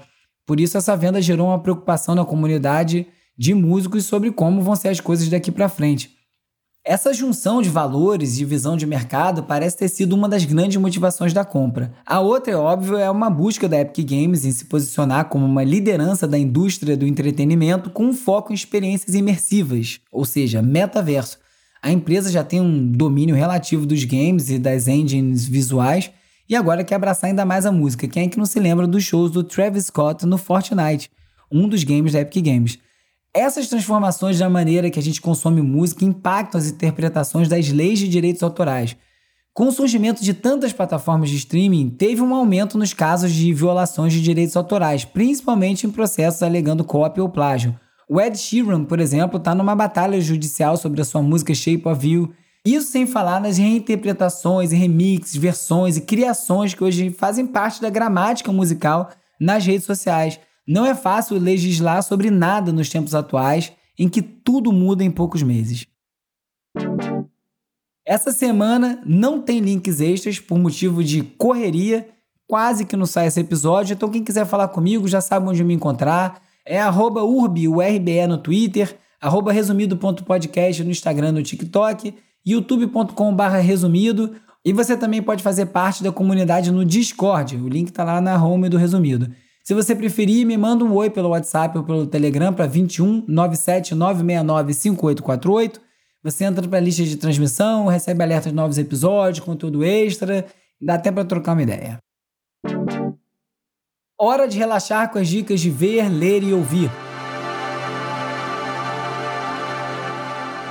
Por 0.45 0.59
isso, 0.59 0.77
essa 0.77 0.97
venda 0.97 1.23
gerou 1.23 1.47
uma 1.47 1.63
preocupação 1.63 2.17
na 2.17 2.25
comunidade 2.25 3.07
de 3.39 3.55
músicos 3.55 4.07
sobre 4.07 4.33
como 4.33 4.61
vão 4.61 4.75
ser 4.75 4.89
as 4.89 4.99
coisas 4.99 5.29
daqui 5.29 5.53
para 5.53 5.69
frente. 5.69 6.11
Essa 6.85 7.15
junção 7.15 7.63
de 7.63 7.69
valores 7.69 8.39
e 8.39 8.45
visão 8.45 8.77
de 8.77 8.87
mercado 8.87 9.45
parece 9.45 9.77
ter 9.77 9.89
sido 9.89 10.15
uma 10.15 10.29
das 10.29 10.45
grandes 10.45 10.79
motivações 10.79 11.33
da 11.33 11.45
compra. 11.45 11.93
A 12.05 12.19
outra, 12.19 12.55
é 12.55 12.57
óbvio, 12.57 12.97
é 12.97 13.09
uma 13.09 13.31
busca 13.31 13.69
da 13.69 13.79
Epic 13.79 14.11
Games 14.11 14.45
em 14.45 14.51
se 14.51 14.65
posicionar 14.65 15.27
como 15.29 15.47
uma 15.47 15.63
liderança 15.63 16.27
da 16.27 16.37
indústria 16.37 16.97
do 16.97 17.07
entretenimento 17.07 17.89
com 17.89 18.13
foco 18.13 18.51
em 18.51 18.57
experiências 18.57 19.15
imersivas, 19.15 20.01
ou 20.11 20.25
seja, 20.25 20.61
metaverso 20.61 21.39
a 21.83 21.91
empresa 21.91 22.31
já 22.31 22.45
tem 22.45 22.61
um 22.61 22.87
domínio 22.91 23.35
relativo 23.35 23.87
dos 23.87 24.05
games 24.05 24.51
e 24.51 24.59
das 24.59 24.87
engines 24.87 25.47
visuais 25.47 26.11
e 26.49 26.55
agora 26.55 26.85
quer 26.85 26.97
abraçar 26.97 27.31
ainda 27.31 27.45
mais 27.45 27.65
a 27.65 27.73
música. 27.73 28.09
Quem 28.09 28.25
é 28.25 28.29
que 28.29 28.39
não 28.39 28.45
se 28.45 28.59
lembra 28.61 28.87
dos 28.87 29.05
shows 29.05 29.31
do 29.31 29.43
Travis 29.43 29.87
Scott 29.87 30.27
no 30.27 30.37
Fortnite, 30.37 31.11
um 31.51 31.69
dos 31.69 31.85
games 31.85 32.13
da 32.13 32.21
Epic 32.21 32.45
Games? 32.45 32.79
Essas 33.33 33.69
transformações 33.69 34.41
na 34.41 34.51
maneira 34.51 34.91
que 34.91 34.99
a 34.99 35.03
gente 35.03 35.21
consome 35.21 35.63
música 35.63 36.05
impactam 36.05 36.61
as 36.61 36.67
interpretações 36.67 37.49
das 37.49 37.69
leis 37.69 38.01
de 38.01 38.09
direitos 38.09 38.43
autorais. 38.43 38.97
Com 39.55 39.69
o 39.69 39.73
surgimento 39.73 40.23
de 40.23 40.35
tantas 40.35 40.73
plataformas 40.73 41.31
de 41.31 41.37
streaming, 41.37 41.91
teve 41.91 42.21
um 42.21 42.35
aumento 42.35 42.77
nos 42.77 42.93
casos 42.93 43.33
de 43.33 43.53
violações 43.53 44.13
de 44.13 44.21
direitos 44.21 44.57
autorais, 44.57 45.05
principalmente 45.05 45.87
em 45.87 45.91
processos 45.91 46.43
alegando 46.43 46.85
cópia 46.85 47.23
ou 47.23 47.29
plágio. 47.29 47.79
O 48.13 48.21
Ed 48.21 48.37
Sheeran, 48.37 48.85
por 48.85 48.99
exemplo, 48.99 49.39
está 49.39 49.55
numa 49.55 49.77
batalha 49.77 50.21
judicial 50.21 50.77
sobre 50.77 51.01
a 51.01 51.05
sua 51.05 51.23
música 51.23 51.55
Shape 51.55 51.87
of 51.87 52.05
You. 52.05 52.35
Isso 52.65 52.91
sem 52.91 53.07
falar 53.07 53.41
nas 53.41 53.57
reinterpretações, 53.57 54.73
remixes, 54.73 55.37
versões 55.37 55.97
e 55.97 56.01
criações 56.01 56.75
que 56.75 56.83
hoje 56.83 57.11
fazem 57.11 57.47
parte 57.47 57.81
da 57.81 57.89
gramática 57.89 58.51
musical 58.51 59.11
nas 59.41 59.65
redes 59.65 59.87
sociais. 59.87 60.41
Não 60.67 60.85
é 60.85 60.93
fácil 60.93 61.39
legislar 61.39 62.03
sobre 62.03 62.33
nada 62.33 62.73
nos 62.73 62.89
tempos 62.89 63.15
atuais, 63.15 63.73
em 63.97 64.09
que 64.09 64.23
tudo 64.23 64.73
muda 64.73 65.05
em 65.05 65.11
poucos 65.11 65.45
meses. 65.45 65.87
Essa 68.05 68.33
semana 68.33 69.01
não 69.07 69.41
tem 69.41 69.61
links 69.61 70.01
extras 70.01 70.41
por 70.41 70.59
motivo 70.59 71.05
de 71.05 71.23
correria 71.23 72.09
quase 72.49 72.85
que 72.85 72.97
não 72.97 73.07
sai 73.07 73.29
esse 73.29 73.39
episódio, 73.39 73.95
então 73.95 74.11
quem 74.11 74.25
quiser 74.25 74.45
falar 74.45 74.67
comigo 74.67 75.07
já 75.07 75.21
sabe 75.21 75.49
onde 75.49 75.63
me 75.63 75.75
encontrar. 75.75 76.43
É 76.67 76.81
arroba 76.81 77.23
URBE 77.23 78.27
no 78.29 78.39
Twitter, 78.39 78.97
arroba 79.21 79.53
resumido.podcast 79.53 80.85
no 80.85 80.91
Instagram, 80.91 81.33
no 81.33 81.43
TikTok, 81.43 82.15
youtube.com.br 82.47 83.43
resumido. 83.63 84.35
E 84.65 84.73
você 84.73 84.97
também 84.97 85.23
pode 85.23 85.43
fazer 85.43 85.67
parte 85.67 86.03
da 86.03 86.13
comunidade 86.13 86.71
no 86.71 86.85
Discord. 86.85 87.57
O 87.57 87.69
link 87.69 87.89
está 87.89 88.05
lá 88.05 88.21
na 88.21 88.43
home 88.43 88.69
do 88.69 88.77
Resumido. 88.77 89.31
Se 89.65 89.75
você 89.75 89.95
preferir, 89.95 90.47
me 90.47 90.57
manda 90.57 90.85
um 90.85 90.93
oi 90.95 91.09
pelo 91.09 91.31
WhatsApp 91.31 91.79
ou 91.79 91.85
pelo 91.85 92.07
Telegram 92.07 92.53
para 92.53 92.67
21 92.67 93.25
97 93.27 93.95
969 93.95 94.75
5848. 94.75 95.81
Você 96.23 96.45
entra 96.45 96.67
para 96.69 96.79
a 96.79 96.81
lista 96.81 97.03
de 97.03 97.17
transmissão, 97.17 97.87
recebe 97.87 98.23
alertas 98.23 98.53
de 98.53 98.57
novos 98.57 98.77
episódios, 98.77 99.45
conteúdo 99.45 99.83
extra, 99.83 100.45
dá 100.81 100.95
até 100.95 101.11
para 101.11 101.25
trocar 101.25 101.53
uma 101.53 101.63
ideia. 101.63 101.99
Hora 104.23 104.47
de 104.47 104.59
relaxar 104.59 105.11
com 105.11 105.19
as 105.19 105.29
dicas 105.29 105.61
de 105.61 105.71
ver, 105.71 106.07
ler 106.11 106.43
e 106.43 106.53
ouvir. 106.53 106.91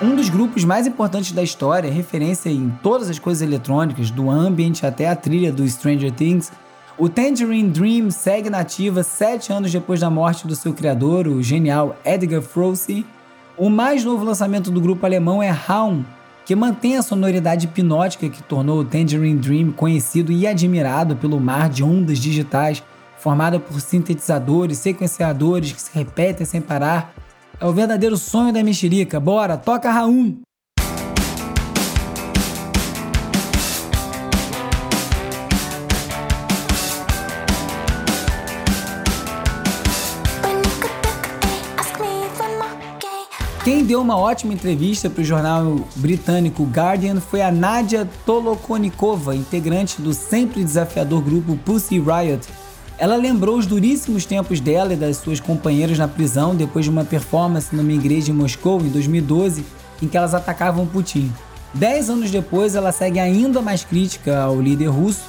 Um 0.03 0.15
dos 0.15 0.29
grupos 0.29 0.63
mais 0.63 0.85
importantes 0.85 1.31
da 1.31 1.41
história, 1.41 1.91
referência 1.91 2.51
em 2.51 2.69
todas 2.83 3.09
as 3.09 3.17
coisas 3.17 3.41
eletrônicas, 3.41 4.11
do 4.11 4.29
ambiente 4.29 4.85
até 4.85 5.09
a 5.09 5.15
trilha 5.15 5.51
do 5.51 5.67
Stranger 5.67 6.11
Things, 6.11 6.51
o 6.95 7.09
Tangerine 7.09 7.71
Dream 7.71 8.11
segue 8.11 8.51
nativa 8.51 9.01
sete 9.01 9.51
anos 9.51 9.71
depois 9.71 9.99
da 9.99 10.11
morte 10.11 10.45
do 10.45 10.55
seu 10.55 10.71
criador, 10.71 11.27
o 11.27 11.41
genial 11.41 11.97
Edgar 12.05 12.43
Froese. 12.43 13.03
O 13.57 13.67
mais 13.67 14.05
novo 14.05 14.23
lançamento 14.23 14.69
do 14.69 14.79
grupo 14.79 15.07
alemão 15.07 15.41
é 15.41 15.49
Raum, 15.49 16.05
que 16.45 16.55
mantém 16.55 16.97
a 16.97 17.01
sonoridade 17.01 17.65
hipnótica 17.65 18.29
que 18.29 18.43
tornou 18.43 18.81
o 18.81 18.85
Tangerine 18.85 19.39
Dream 19.39 19.71
conhecido 19.71 20.31
e 20.31 20.45
admirado 20.45 21.15
pelo 21.15 21.39
mar 21.39 21.67
de 21.67 21.83
ondas 21.83 22.19
digitais, 22.19 22.83
formada 23.19 23.59
por 23.59 23.79
sintetizadores, 23.81 24.77
sequenciadores 24.79 25.73
que 25.73 25.81
se 25.81 25.91
repetem 25.93 26.45
sem 26.45 26.61
parar 26.61 27.13
é 27.59 27.65
o 27.65 27.73
verdadeiro 27.73 28.15
sonho 28.17 28.53
da 28.53 28.63
mexerica. 28.63 29.19
Bora, 29.19 29.57
toca 29.57 29.91
Raum! 29.91 30.39
Quem 43.65 43.83
deu 43.83 44.01
uma 44.01 44.17
ótima 44.17 44.53
entrevista 44.53 45.09
para 45.09 45.21
o 45.21 45.23
jornal 45.23 45.75
britânico 45.97 46.63
Guardian 46.63 47.19
foi 47.19 47.41
a 47.41 47.51
Nadia 47.51 48.09
Tolokonikova, 48.25 49.35
integrante 49.35 50.01
do 50.01 50.13
sempre 50.13 50.63
desafiador 50.63 51.21
grupo 51.21 51.55
Pussy 51.57 51.99
Riot, 51.99 52.47
ela 52.99 53.15
lembrou 53.15 53.57
os 53.57 53.65
duríssimos 53.65 54.25
tempos 54.25 54.59
dela 54.59 54.93
e 54.93 54.97
das 54.97 55.17
suas 55.17 55.39
companheiras 55.39 55.97
na 55.97 56.07
prisão 56.07 56.53
depois 56.53 56.83
de 56.83 56.91
uma 56.91 57.05
performance 57.05 57.73
numa 57.73 57.93
igreja 57.93 58.29
em 58.29 58.33
Moscou 58.35 58.81
em 58.81 58.89
2012 58.89 59.63
em 60.01 60.07
que 60.07 60.17
elas 60.17 60.33
atacavam 60.33 60.85
Putin. 60.85 61.31
Dez 61.73 62.09
anos 62.09 62.29
depois, 62.31 62.75
ela 62.75 62.91
segue 62.91 63.19
ainda 63.19 63.61
mais 63.61 63.83
crítica 63.83 64.41
ao 64.41 64.59
líder 64.59 64.87
russo, 64.87 65.23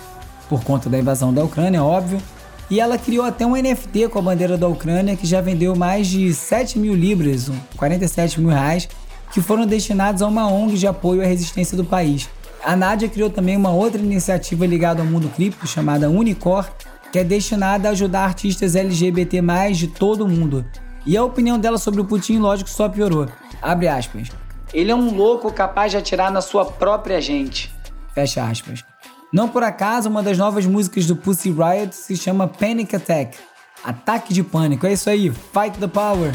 por 0.48 0.64
conta 0.64 0.88
da 0.88 0.98
invasão 0.98 1.32
da 1.32 1.44
Ucrânia, 1.44 1.82
óbvio, 1.82 2.20
e 2.68 2.80
ela 2.80 2.96
criou 2.96 3.24
até 3.24 3.44
um 3.44 3.54
NFT 3.54 4.08
com 4.08 4.18
a 4.18 4.22
bandeira 4.22 4.56
da 4.56 4.66
Ucrânia 4.66 5.16
que 5.16 5.26
já 5.26 5.40
vendeu 5.40 5.76
mais 5.76 6.06
de 6.06 6.32
7 6.32 6.78
mil 6.78 6.94
libras, 6.94 7.50
47 7.76 8.40
mil 8.40 8.50
reais, 8.50 8.88
que 9.32 9.40
foram 9.40 9.66
destinados 9.66 10.22
a 10.22 10.26
uma 10.26 10.48
ONG 10.48 10.76
de 10.76 10.86
apoio 10.86 11.22
à 11.22 11.26
resistência 11.26 11.76
do 11.76 11.84
país. 11.84 12.28
A 12.64 12.74
Nádia 12.76 13.08
criou 13.08 13.30
também 13.30 13.56
uma 13.56 13.70
outra 13.70 14.00
iniciativa 14.00 14.66
ligada 14.66 15.02
ao 15.02 15.06
mundo 15.06 15.30
cripto 15.34 15.66
chamada 15.66 16.10
Unicor, 16.10 16.68
que 17.10 17.18
é 17.18 17.24
destinada 17.24 17.88
a 17.88 17.92
ajudar 17.92 18.24
artistas 18.24 18.74
LGBT+, 18.74 19.40
de 19.72 19.88
todo 19.88 20.24
o 20.24 20.28
mundo. 20.28 20.64
E 21.04 21.16
a 21.16 21.24
opinião 21.24 21.58
dela 21.58 21.78
sobre 21.78 22.00
o 22.00 22.04
Putin, 22.04 22.38
lógico, 22.38 22.68
só 22.68 22.88
piorou. 22.88 23.26
Abre 23.60 23.88
aspas. 23.88 24.28
Ele 24.72 24.90
é 24.90 24.94
um 24.94 25.14
louco 25.14 25.52
capaz 25.52 25.90
de 25.90 25.98
atirar 25.98 26.30
na 26.30 26.40
sua 26.40 26.64
própria 26.64 27.20
gente. 27.20 27.74
Fecha 28.14 28.44
aspas. 28.44 28.84
Não 29.32 29.48
por 29.48 29.62
acaso, 29.62 30.08
uma 30.08 30.22
das 30.22 30.38
novas 30.38 30.66
músicas 30.66 31.06
do 31.06 31.16
Pussy 31.16 31.50
Riot 31.50 31.94
se 31.94 32.16
chama 32.16 32.48
Panic 32.48 32.94
Attack. 32.94 33.38
Ataque 33.82 34.34
de 34.34 34.42
pânico. 34.42 34.86
É 34.86 34.92
isso 34.92 35.08
aí. 35.08 35.30
Fight 35.30 35.78
the 35.78 35.86
power. 35.86 36.32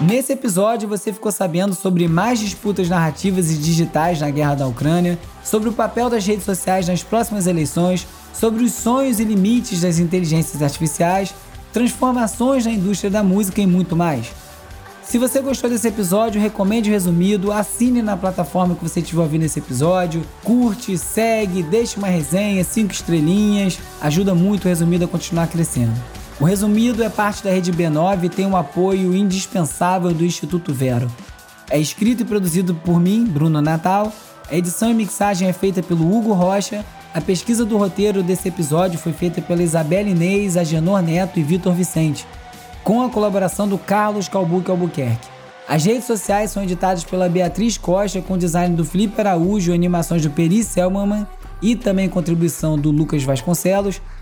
Nesse 0.00 0.32
episódio, 0.32 0.88
você 0.88 1.12
ficou 1.12 1.30
sabendo 1.30 1.74
sobre 1.74 2.08
mais 2.08 2.38
disputas 2.38 2.88
narrativas 2.88 3.50
e 3.50 3.54
digitais 3.58 4.18
na 4.18 4.30
guerra 4.30 4.54
da 4.54 4.66
Ucrânia, 4.66 5.18
sobre 5.44 5.68
o 5.68 5.74
papel 5.74 6.08
das 6.08 6.26
redes 6.26 6.44
sociais 6.44 6.88
nas 6.88 7.02
próximas 7.02 7.46
eleições, 7.46 8.06
sobre 8.32 8.64
os 8.64 8.72
sonhos 8.72 9.20
e 9.20 9.24
limites 9.24 9.82
das 9.82 9.98
inteligências 9.98 10.62
artificiais, 10.62 11.34
transformações 11.70 12.64
na 12.64 12.72
indústria 12.72 13.10
da 13.10 13.22
música 13.22 13.60
e 13.60 13.66
muito 13.66 13.94
mais. 13.94 14.32
Se 15.04 15.18
você 15.18 15.42
gostou 15.42 15.68
desse 15.68 15.88
episódio, 15.88 16.40
recomende 16.40 16.88
o 16.88 16.92
resumido, 16.92 17.52
assine 17.52 18.00
na 18.00 18.16
plataforma 18.16 18.74
que 18.74 18.82
você 18.82 19.00
estiver 19.00 19.20
ouvindo 19.20 19.44
esse 19.44 19.58
episódio, 19.58 20.22
curte, 20.42 20.96
segue, 20.96 21.62
deixe 21.62 21.98
uma 21.98 22.08
resenha, 22.08 22.64
cinco 22.64 22.92
estrelinhas, 22.92 23.78
ajuda 24.00 24.34
muito 24.34 24.64
o 24.64 24.68
resumido 24.68 25.04
a 25.04 25.08
continuar 25.08 25.46
crescendo. 25.48 26.19
O 26.40 26.44
resumido 26.44 27.04
é 27.04 27.10
parte 27.10 27.44
da 27.44 27.50
rede 27.50 27.70
B9 27.70 28.24
e 28.24 28.28
tem 28.30 28.46
um 28.46 28.56
apoio 28.56 29.14
indispensável 29.14 30.10
do 30.14 30.24
Instituto 30.24 30.72
Vero. 30.72 31.06
É 31.68 31.78
escrito 31.78 32.22
e 32.22 32.24
produzido 32.24 32.74
por 32.74 32.98
mim, 32.98 33.26
Bruno 33.26 33.60
Natal. 33.60 34.10
A 34.50 34.56
edição 34.56 34.90
e 34.90 34.94
mixagem 34.94 35.48
é 35.48 35.52
feita 35.52 35.82
pelo 35.82 36.10
Hugo 36.10 36.32
Rocha. 36.32 36.82
A 37.12 37.20
pesquisa 37.20 37.62
do 37.62 37.76
roteiro 37.76 38.22
desse 38.22 38.48
episódio 38.48 38.98
foi 38.98 39.12
feita 39.12 39.42
pela 39.42 39.62
Isabela 39.62 40.08
Inês, 40.08 40.56
Agenor 40.56 41.02
Neto 41.02 41.38
e 41.38 41.42
Vitor 41.42 41.74
Vicente, 41.74 42.26
com 42.82 43.02
a 43.02 43.10
colaboração 43.10 43.68
do 43.68 43.76
Carlos 43.76 44.26
Calbuque 44.26 44.70
Albuquerque. 44.70 45.28
As 45.68 45.84
redes 45.84 46.06
sociais 46.06 46.50
são 46.50 46.62
editadas 46.62 47.04
pela 47.04 47.28
Beatriz 47.28 47.76
Costa, 47.76 48.22
com 48.22 48.38
design 48.38 48.74
do 48.74 48.84
Felipe 48.84 49.20
Araújo, 49.20 49.74
animações 49.74 50.22
do 50.22 50.30
Peri 50.30 50.64
Selmanman 50.64 51.26
e 51.60 51.76
também 51.76 52.08
contribuição 52.08 52.78
do 52.78 52.90
Lucas 52.90 53.22
Vasconcelos. 53.22 54.00